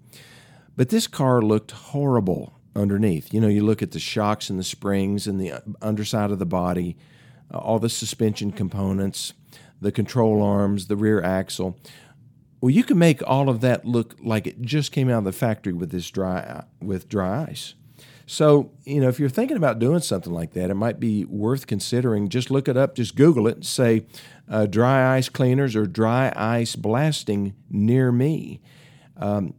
But 0.75 0.89
this 0.89 1.05
car 1.05 1.41
looked 1.41 1.71
horrible 1.71 2.59
underneath. 2.75 3.33
You 3.33 3.41
know, 3.41 3.47
you 3.47 3.63
look 3.63 3.83
at 3.83 3.91
the 3.91 3.99
shocks 3.99 4.49
and 4.49 4.57
the 4.57 4.63
springs 4.63 5.27
and 5.27 5.39
the 5.39 5.61
underside 5.81 6.31
of 6.31 6.39
the 6.39 6.45
body, 6.45 6.97
uh, 7.53 7.57
all 7.57 7.77
the 7.77 7.89
suspension 7.89 8.51
components, 8.51 9.33
the 9.81 9.91
control 9.91 10.41
arms, 10.41 10.87
the 10.87 10.95
rear 10.95 11.21
axle. 11.21 11.77
Well, 12.61 12.69
you 12.71 12.83
can 12.83 12.97
make 12.97 13.21
all 13.27 13.49
of 13.49 13.61
that 13.61 13.85
look 13.85 14.15
like 14.23 14.47
it 14.47 14.61
just 14.61 14.91
came 14.91 15.09
out 15.09 15.19
of 15.19 15.23
the 15.25 15.31
factory 15.31 15.73
with 15.73 15.91
this 15.91 16.09
dry 16.09 16.63
with 16.81 17.07
dry 17.07 17.45
ice. 17.49 17.75
So, 18.31 18.69
you 18.85 19.01
know, 19.01 19.07
if 19.09 19.19
you're 19.19 19.27
thinking 19.27 19.57
about 19.57 19.79
doing 19.79 20.01
something 20.01 20.31
like 20.31 20.53
that, 20.53 20.69
it 20.69 20.75
might 20.75 20.99
be 20.99 21.25
worth 21.25 21.65
considering. 21.65 22.29
Just 22.29 22.51
look 22.51 22.67
it 22.67 22.77
up, 22.77 22.93
just 22.93 23.15
Google 23.15 23.47
it, 23.47 23.65
say 23.65 24.05
uh, 24.47 24.67
dry 24.67 25.17
ice 25.17 25.29
cleaners 25.29 25.75
or 25.75 25.87
dry 25.87 26.31
ice 26.35 26.75
blasting 26.75 27.55
near 27.71 28.11
me. 28.11 28.61
Um, 29.17 29.55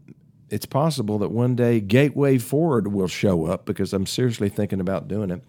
it's 0.51 0.67
possible 0.67 1.19
that 1.19 1.31
one 1.31 1.55
day 1.55 1.81
Gateway 1.81 2.39
Ford 2.39 2.89
will 2.89 3.09
show 3.09 3.47
up 3.47 3.65
because 3.65 3.93
I'm 3.93 4.07
seriously 4.07 4.49
thinking 4.49 4.81
about 4.81 5.09
doing 5.09 5.31
it. 5.31 5.43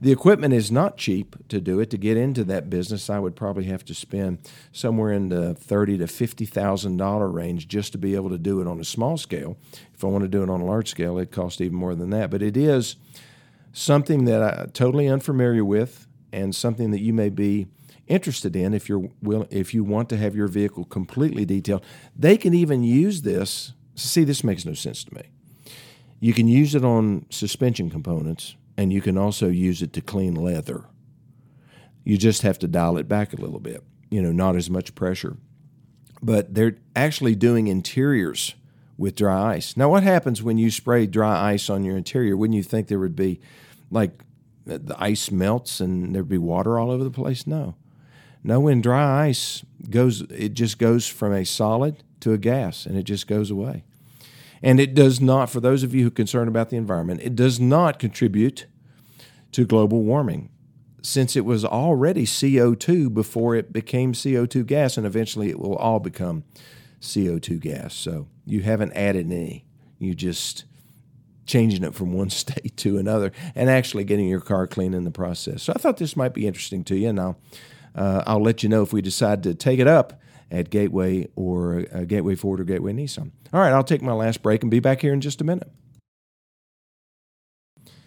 The 0.00 0.12
equipment 0.12 0.52
is 0.52 0.70
not 0.70 0.96
cheap 0.96 1.36
to 1.48 1.60
do 1.60 1.80
it. 1.80 1.90
To 1.90 1.96
get 1.96 2.16
into 2.16 2.44
that 2.44 2.68
business, 2.68 3.08
I 3.08 3.18
would 3.18 3.36
probably 3.36 3.64
have 3.64 3.84
to 3.86 3.94
spend 3.94 4.38
somewhere 4.72 5.12
in 5.12 5.28
the 5.28 5.54
thirty 5.54 5.96
to 5.98 6.06
fifty 6.06 6.44
thousand 6.44 6.96
dollar 6.96 7.28
range 7.28 7.68
just 7.68 7.92
to 7.92 7.98
be 7.98 8.14
able 8.14 8.30
to 8.30 8.38
do 8.38 8.60
it 8.60 8.66
on 8.66 8.80
a 8.80 8.84
small 8.84 9.16
scale. 9.16 9.56
If 9.94 10.04
I 10.04 10.08
want 10.08 10.24
to 10.24 10.28
do 10.28 10.42
it 10.42 10.50
on 10.50 10.60
a 10.60 10.64
large 10.66 10.90
scale, 10.90 11.18
it 11.18 11.30
costs 11.30 11.60
even 11.60 11.76
more 11.76 11.94
than 11.94 12.10
that. 12.10 12.30
But 12.30 12.42
it 12.42 12.56
is 12.56 12.96
something 13.72 14.24
that 14.24 14.42
I'm 14.42 14.70
totally 14.70 15.08
unfamiliar 15.08 15.64
with, 15.64 16.06
and 16.32 16.54
something 16.54 16.90
that 16.90 17.00
you 17.00 17.12
may 17.12 17.28
be 17.28 17.68
interested 18.08 18.56
in 18.56 18.72
if 18.72 18.88
you're 18.88 19.10
will 19.22 19.46
if 19.50 19.74
you 19.74 19.84
want 19.84 20.08
to 20.08 20.16
have 20.16 20.34
your 20.34 20.48
vehicle 20.48 20.84
completely 20.84 21.44
detailed. 21.44 21.84
They 22.16 22.36
can 22.36 22.54
even 22.54 22.82
use 22.82 23.22
this. 23.22 23.72
See, 23.98 24.24
this 24.24 24.44
makes 24.44 24.64
no 24.64 24.74
sense 24.74 25.04
to 25.04 25.14
me. 25.14 25.22
You 26.20 26.32
can 26.32 26.48
use 26.48 26.74
it 26.74 26.84
on 26.84 27.26
suspension 27.30 27.90
components, 27.90 28.56
and 28.76 28.92
you 28.92 29.00
can 29.00 29.18
also 29.18 29.48
use 29.48 29.82
it 29.82 29.92
to 29.94 30.00
clean 30.00 30.34
leather. 30.34 30.84
You 32.04 32.16
just 32.16 32.42
have 32.42 32.58
to 32.60 32.68
dial 32.68 32.96
it 32.96 33.08
back 33.08 33.32
a 33.32 33.40
little 33.40 33.60
bit. 33.60 33.82
You 34.10 34.22
know, 34.22 34.32
not 34.32 34.56
as 34.56 34.70
much 34.70 34.94
pressure. 34.94 35.36
But 36.22 36.54
they're 36.54 36.76
actually 36.96 37.34
doing 37.34 37.68
interiors 37.68 38.54
with 38.96 39.14
dry 39.14 39.54
ice. 39.54 39.76
Now, 39.76 39.88
what 39.88 40.02
happens 40.02 40.42
when 40.42 40.58
you 40.58 40.70
spray 40.70 41.06
dry 41.06 41.52
ice 41.52 41.70
on 41.70 41.84
your 41.84 41.96
interior? 41.96 42.36
Wouldn't 42.36 42.56
you 42.56 42.62
think 42.62 42.88
there 42.88 42.98
would 42.98 43.16
be 43.16 43.40
like 43.90 44.22
the 44.64 44.96
ice 44.98 45.30
melts 45.30 45.80
and 45.80 46.14
there'd 46.14 46.28
be 46.28 46.38
water 46.38 46.78
all 46.78 46.90
over 46.90 47.04
the 47.04 47.10
place? 47.10 47.46
No. 47.46 47.76
No, 48.48 48.60
when 48.60 48.80
dry 48.80 49.26
ice 49.26 49.62
goes, 49.90 50.22
it 50.22 50.54
just 50.54 50.78
goes 50.78 51.06
from 51.06 51.34
a 51.34 51.44
solid 51.44 52.02
to 52.20 52.32
a 52.32 52.38
gas 52.38 52.86
and 52.86 52.96
it 52.96 53.02
just 53.02 53.26
goes 53.26 53.50
away. 53.50 53.84
And 54.62 54.80
it 54.80 54.94
does 54.94 55.20
not, 55.20 55.50
for 55.50 55.60
those 55.60 55.82
of 55.82 55.94
you 55.94 56.04
who 56.04 56.08
are 56.08 56.10
concerned 56.10 56.48
about 56.48 56.70
the 56.70 56.78
environment, 56.78 57.20
it 57.22 57.36
does 57.36 57.60
not 57.60 57.98
contribute 57.98 58.64
to 59.52 59.66
global 59.66 60.02
warming 60.02 60.48
since 61.02 61.36
it 61.36 61.44
was 61.44 61.62
already 61.62 62.24
CO2 62.24 63.12
before 63.12 63.54
it 63.54 63.70
became 63.70 64.14
CO2 64.14 64.64
gas, 64.64 64.96
and 64.96 65.06
eventually 65.06 65.50
it 65.50 65.60
will 65.60 65.76
all 65.76 66.00
become 66.00 66.42
CO2 67.02 67.60
gas. 67.60 67.92
So 67.92 68.28
you 68.46 68.62
haven't 68.62 68.94
added 68.94 69.26
any. 69.26 69.66
You're 69.98 70.14
just 70.14 70.64
changing 71.44 71.84
it 71.84 71.94
from 71.94 72.12
one 72.14 72.30
state 72.30 72.78
to 72.78 72.96
another 72.96 73.30
and 73.54 73.68
actually 73.68 74.04
getting 74.04 74.26
your 74.26 74.40
car 74.40 74.66
clean 74.66 74.94
in 74.94 75.04
the 75.04 75.10
process. 75.10 75.64
So 75.64 75.74
I 75.76 75.78
thought 75.78 75.98
this 75.98 76.16
might 76.16 76.32
be 76.32 76.46
interesting 76.46 76.82
to 76.84 76.96
you, 76.96 77.10
and 77.10 77.20
I'll 77.20 77.38
uh, 77.98 78.22
I'll 78.26 78.42
let 78.42 78.62
you 78.62 78.68
know 78.68 78.82
if 78.82 78.92
we 78.92 79.02
decide 79.02 79.42
to 79.42 79.54
take 79.54 79.80
it 79.80 79.88
up 79.88 80.20
at 80.50 80.70
Gateway 80.70 81.26
or 81.34 81.84
uh, 81.92 82.04
Gateway 82.04 82.36
Ford 82.36 82.60
or 82.60 82.64
Gateway 82.64 82.92
Nissan. 82.92 83.32
All 83.52 83.60
right, 83.60 83.72
I'll 83.72 83.82
take 83.82 84.02
my 84.02 84.12
last 84.12 84.40
break 84.40 84.62
and 84.62 84.70
be 84.70 84.78
back 84.78 85.00
here 85.00 85.12
in 85.12 85.20
just 85.20 85.40
a 85.40 85.44
minute. 85.44 85.70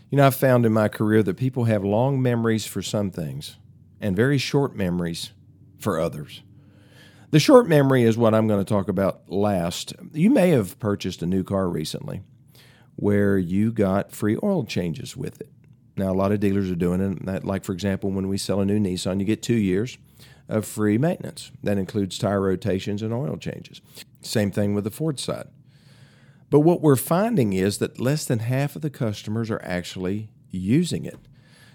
You 0.10 0.18
know, 0.18 0.26
I've 0.26 0.36
found 0.36 0.66
in 0.66 0.72
my 0.72 0.88
career 0.88 1.22
that 1.24 1.36
people 1.36 1.66
have 1.66 1.84
long 1.84 2.22
memories 2.22 2.66
for 2.66 2.82
some 2.82 3.12
things 3.12 3.58
and 4.00 4.16
very 4.16 4.38
short 4.38 4.76
memories 4.76 5.32
for 5.78 6.00
others. 6.00 6.42
The 7.32 7.40
short 7.40 7.68
memory 7.68 8.04
is 8.04 8.18
what 8.18 8.34
I'm 8.34 8.48
going 8.48 8.64
to 8.64 8.66
talk 8.74 8.88
about 8.88 9.30
last. 9.30 9.94
You 10.14 10.30
may 10.30 10.50
have 10.50 10.80
purchased 10.80 11.22
a 11.22 11.26
new 11.26 11.44
car 11.44 11.70
recently 11.70 12.22
where 12.96 13.38
you 13.38 13.72
got 13.72 14.12
free 14.12 14.38
oil 14.42 14.64
changes 14.66 15.16
with 15.16 15.40
it. 15.42 15.50
Now, 15.98 16.12
a 16.12 16.16
lot 16.16 16.32
of 16.32 16.40
dealers 16.40 16.72
are 16.72 16.76
doing 16.76 17.02
it. 17.28 17.44
Like, 17.44 17.64
for 17.64 17.74
example, 17.74 18.12
when 18.12 18.28
we 18.28 18.38
sell 18.38 18.62
a 18.62 18.66
new 18.66 18.80
Nissan, 18.80 19.20
you 19.20 19.26
get 19.26 19.44
two 19.44 19.56
years 19.56 19.98
of 20.48 20.66
free 20.66 20.98
maintenance. 20.98 21.52
That 21.64 21.78
includes 21.78 22.18
tire 22.18 22.42
rotations 22.42 23.02
and 23.02 23.14
oil 23.14 23.38
changes. 23.38 23.82
Same 24.22 24.52
thing 24.52 24.74
with 24.74 24.84
the 24.84 24.92
Ford 24.92 25.20
side. 25.20 25.48
But 26.50 26.62
what 26.62 26.82
we're 26.82 26.98
finding 26.98 27.54
is 27.54 27.78
that 27.78 28.00
less 28.00 28.26
than 28.26 28.40
half 28.40 28.76
of 28.76 28.82
the 28.82 28.90
customers 28.90 29.50
are 29.50 29.62
actually 29.64 30.30
using 30.50 31.06
it. 31.06 31.20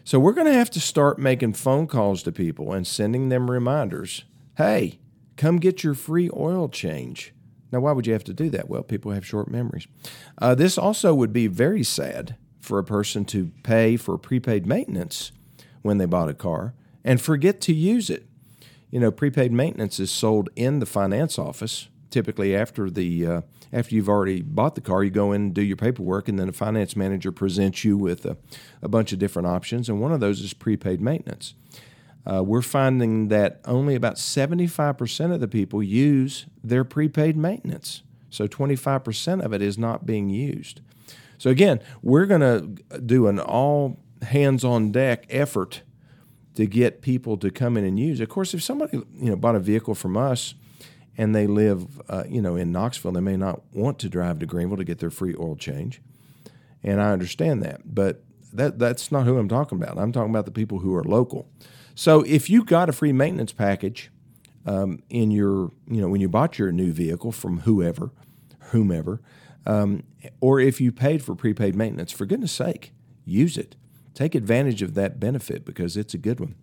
So 0.04 0.20
we're 0.20 0.34
going 0.34 0.46
to 0.46 0.52
have 0.52 0.70
to 0.70 0.80
start 0.80 1.18
making 1.18 1.54
phone 1.54 1.86
calls 1.86 2.22
to 2.22 2.32
people 2.32 2.72
and 2.72 2.86
sending 2.86 3.28
them 3.28 3.50
reminders 3.50 4.24
hey, 4.56 4.98
come 5.36 5.58
get 5.58 5.84
your 5.84 5.92
free 5.92 6.30
oil 6.34 6.66
change. 6.66 7.34
Now, 7.70 7.80
why 7.80 7.92
would 7.92 8.06
you 8.06 8.14
have 8.14 8.24
to 8.24 8.32
do 8.32 8.48
that? 8.50 8.70
Well, 8.70 8.82
people 8.82 9.12
have 9.12 9.26
short 9.26 9.50
memories. 9.50 9.86
Uh, 10.38 10.54
this 10.54 10.78
also 10.78 11.12
would 11.14 11.30
be 11.30 11.46
very 11.46 11.82
sad 11.82 12.36
for 12.66 12.78
a 12.78 12.84
person 12.84 13.24
to 13.26 13.50
pay 13.62 13.96
for 13.96 14.18
prepaid 14.18 14.66
maintenance 14.66 15.32
when 15.82 15.98
they 15.98 16.04
bought 16.04 16.28
a 16.28 16.34
car 16.34 16.74
and 17.04 17.20
forget 17.20 17.60
to 17.62 17.72
use 17.72 18.10
it. 18.10 18.26
You 18.90 19.00
know, 19.00 19.10
prepaid 19.10 19.52
maintenance 19.52 20.00
is 20.00 20.10
sold 20.10 20.48
in 20.56 20.80
the 20.80 20.86
finance 20.86 21.38
office, 21.38 21.88
typically 22.10 22.54
after 22.54 22.90
the 22.90 23.26
uh, 23.26 23.40
after 23.72 23.94
you've 23.94 24.08
already 24.08 24.42
bought 24.42 24.74
the 24.74 24.80
car, 24.80 25.02
you 25.02 25.10
go 25.10 25.32
in 25.32 25.42
and 25.42 25.54
do 25.54 25.62
your 25.62 25.76
paperwork, 25.76 26.28
and 26.28 26.38
then 26.38 26.48
a 26.48 26.52
finance 26.52 26.96
manager 26.96 27.32
presents 27.32 27.84
you 27.84 27.96
with 27.96 28.24
a, 28.24 28.36
a 28.80 28.88
bunch 28.88 29.12
of 29.12 29.18
different 29.18 29.48
options, 29.48 29.88
and 29.88 30.00
one 30.00 30.12
of 30.12 30.20
those 30.20 30.40
is 30.40 30.54
prepaid 30.54 31.00
maintenance. 31.00 31.54
Uh, 32.24 32.42
we're 32.42 32.62
finding 32.62 33.28
that 33.28 33.60
only 33.64 33.94
about 33.94 34.16
75% 34.16 35.32
of 35.32 35.40
the 35.40 35.46
people 35.46 35.82
use 35.82 36.46
their 36.62 36.84
prepaid 36.84 37.36
maintenance. 37.36 38.02
So 38.30 38.48
25% 38.48 39.44
of 39.44 39.52
it 39.52 39.62
is 39.62 39.78
not 39.78 40.06
being 40.06 40.28
used. 40.28 40.80
So 41.38 41.50
again, 41.50 41.80
we're 42.02 42.26
going 42.26 42.40
to 42.40 43.00
do 43.00 43.26
an 43.26 43.38
all 43.38 43.98
hands 44.22 44.64
on 44.64 44.92
deck 44.92 45.26
effort 45.28 45.82
to 46.54 46.66
get 46.66 47.02
people 47.02 47.36
to 47.36 47.50
come 47.50 47.76
in 47.76 47.84
and 47.84 48.00
use. 48.00 48.18
Of 48.20 48.28
course, 48.28 48.54
if 48.54 48.62
somebody 48.62 48.96
you 49.14 49.30
know 49.30 49.36
bought 49.36 49.54
a 49.54 49.60
vehicle 49.60 49.94
from 49.94 50.16
us 50.16 50.54
and 51.16 51.34
they 51.34 51.46
live 51.46 52.00
uh, 52.08 52.24
you 52.28 52.42
know 52.42 52.56
in 52.56 52.72
Knoxville, 52.72 53.12
they 53.12 53.20
may 53.20 53.36
not 53.36 53.62
want 53.72 53.98
to 54.00 54.08
drive 54.08 54.38
to 54.40 54.46
Greenville 54.46 54.78
to 54.78 54.84
get 54.84 54.98
their 54.98 55.10
free 55.10 55.34
oil 55.38 55.56
change, 55.56 56.00
and 56.82 57.00
I 57.00 57.12
understand 57.12 57.62
that. 57.62 57.82
But 57.94 58.22
that 58.52 58.78
that's 58.78 59.12
not 59.12 59.24
who 59.24 59.38
I'm 59.38 59.48
talking 59.48 59.80
about. 59.80 59.98
I'm 59.98 60.12
talking 60.12 60.30
about 60.30 60.46
the 60.46 60.50
people 60.50 60.80
who 60.80 60.94
are 60.94 61.04
local. 61.04 61.48
So 61.94 62.22
if 62.22 62.50
you 62.50 62.64
got 62.64 62.88
a 62.88 62.92
free 62.92 63.12
maintenance 63.12 63.52
package 63.52 64.10
um, 64.64 65.02
in 65.10 65.30
your 65.30 65.70
you 65.86 66.00
know 66.00 66.08
when 66.08 66.20
you 66.20 66.28
bought 66.28 66.58
your 66.58 66.72
new 66.72 66.90
vehicle 66.90 67.32
from 67.32 67.60
whoever, 67.60 68.10
whomever, 68.70 69.20
um, 69.66 70.04
or 70.40 70.60
if 70.60 70.80
you 70.80 70.92
paid 70.92 71.22
for 71.22 71.34
prepaid 71.34 71.74
maintenance, 71.74 72.12
for 72.12 72.26
goodness 72.26 72.52
sake, 72.52 72.92
use 73.24 73.56
it 73.56 73.76
take 74.16 74.34
advantage 74.34 74.82
of 74.82 74.94
that 74.94 75.20
benefit 75.20 75.64
because 75.64 75.96
it's 75.96 76.14
a 76.14 76.18
good 76.18 76.40
one. 76.40 76.56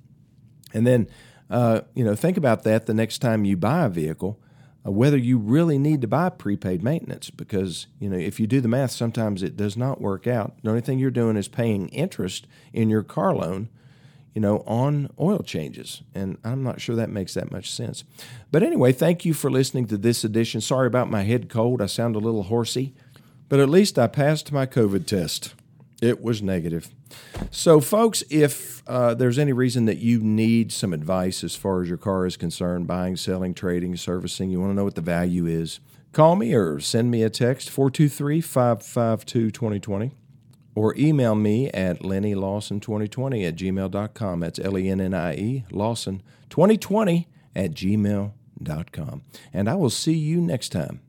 And 0.73 0.85
then, 0.85 1.07
uh, 1.49 1.81
you 1.93 2.03
know, 2.03 2.15
think 2.15 2.35
about 2.35 2.63
that 2.63 2.87
the 2.87 2.95
next 2.95 3.19
time 3.19 3.45
you 3.45 3.55
buy 3.55 3.85
a 3.85 3.89
vehicle, 3.89 4.41
uh, 4.85 4.91
whether 4.91 5.17
you 5.17 5.37
really 5.37 5.77
need 5.77 6.01
to 6.01 6.07
buy 6.07 6.29
prepaid 6.29 6.83
maintenance 6.83 7.29
because, 7.29 7.87
you 7.99 8.09
know, 8.09 8.17
if 8.17 8.39
you 8.39 8.47
do 8.47 8.59
the 8.59 8.67
math, 8.67 8.91
sometimes 8.91 9.43
it 9.43 9.55
does 9.55 9.77
not 9.77 10.01
work 10.01 10.25
out. 10.25 10.55
The 10.63 10.69
only 10.69 10.81
thing 10.81 10.97
you're 10.97 11.11
doing 11.11 11.37
is 11.37 11.47
paying 11.47 11.89
interest 11.89 12.47
in 12.73 12.89
your 12.89 13.03
car 13.03 13.35
loan, 13.35 13.69
you 14.33 14.41
know, 14.41 14.63
on 14.65 15.09
oil 15.19 15.39
changes. 15.39 16.01
And 16.13 16.37
I'm 16.43 16.63
not 16.63 16.81
sure 16.81 16.95
that 16.95 17.09
makes 17.09 17.33
that 17.35 17.51
much 17.51 17.71
sense. 17.71 18.03
But 18.51 18.63
anyway, 18.63 18.91
thank 18.91 19.25
you 19.25 19.33
for 19.33 19.51
listening 19.51 19.87
to 19.87 19.97
this 19.97 20.23
edition. 20.23 20.61
Sorry 20.61 20.87
about 20.87 21.09
my 21.09 21.23
head 21.23 21.49
cold. 21.49 21.81
I 21.81 21.85
sound 21.85 22.15
a 22.15 22.19
little 22.19 22.43
horsey, 22.43 22.93
but 23.49 23.59
at 23.59 23.69
least 23.69 23.99
I 23.99 24.07
passed 24.07 24.51
my 24.51 24.65
COVID 24.65 25.05
test. 25.05 25.53
It 26.01 26.21
was 26.21 26.41
negative. 26.41 26.89
So, 27.51 27.79
folks, 27.79 28.23
if 28.29 28.83
uh, 28.87 29.13
there's 29.13 29.39
any 29.39 29.53
reason 29.53 29.85
that 29.85 29.99
you 29.99 30.19
need 30.19 30.71
some 30.71 30.91
advice 30.91 31.43
as 31.43 31.55
far 31.55 31.81
as 31.81 31.87
your 31.87 31.97
car 31.97 32.25
is 32.25 32.35
concerned, 32.35 32.87
buying, 32.87 33.15
selling, 33.15 33.53
trading, 33.53 33.95
servicing, 33.95 34.49
you 34.49 34.59
want 34.59 34.71
to 34.71 34.75
know 34.75 34.83
what 34.83 34.95
the 34.95 35.01
value 35.01 35.45
is, 35.45 35.79
call 36.11 36.35
me 36.35 36.53
or 36.53 36.79
send 36.79 37.09
me 37.09 37.23
a 37.23 37.29
text 37.29 37.69
423 37.69 38.41
552 38.41 39.51
2020 39.51 40.11
or 40.75 40.95
email 40.97 41.35
me 41.35 41.69
at 41.69 41.99
lennielawson2020 41.99 43.47
at 43.47 43.55
gmail.com. 43.55 44.39
That's 44.39 44.59
L 44.59 44.77
E 44.77 44.89
N 44.89 45.01
N 45.01 45.13
I 45.13 45.35
E 45.35 45.65
Lawson 45.71 46.21
2020 46.49 47.27
at 47.55 47.71
gmail.com. 47.71 49.21
And 49.53 49.69
I 49.69 49.75
will 49.75 49.89
see 49.89 50.13
you 50.13 50.41
next 50.41 50.69
time. 50.69 51.01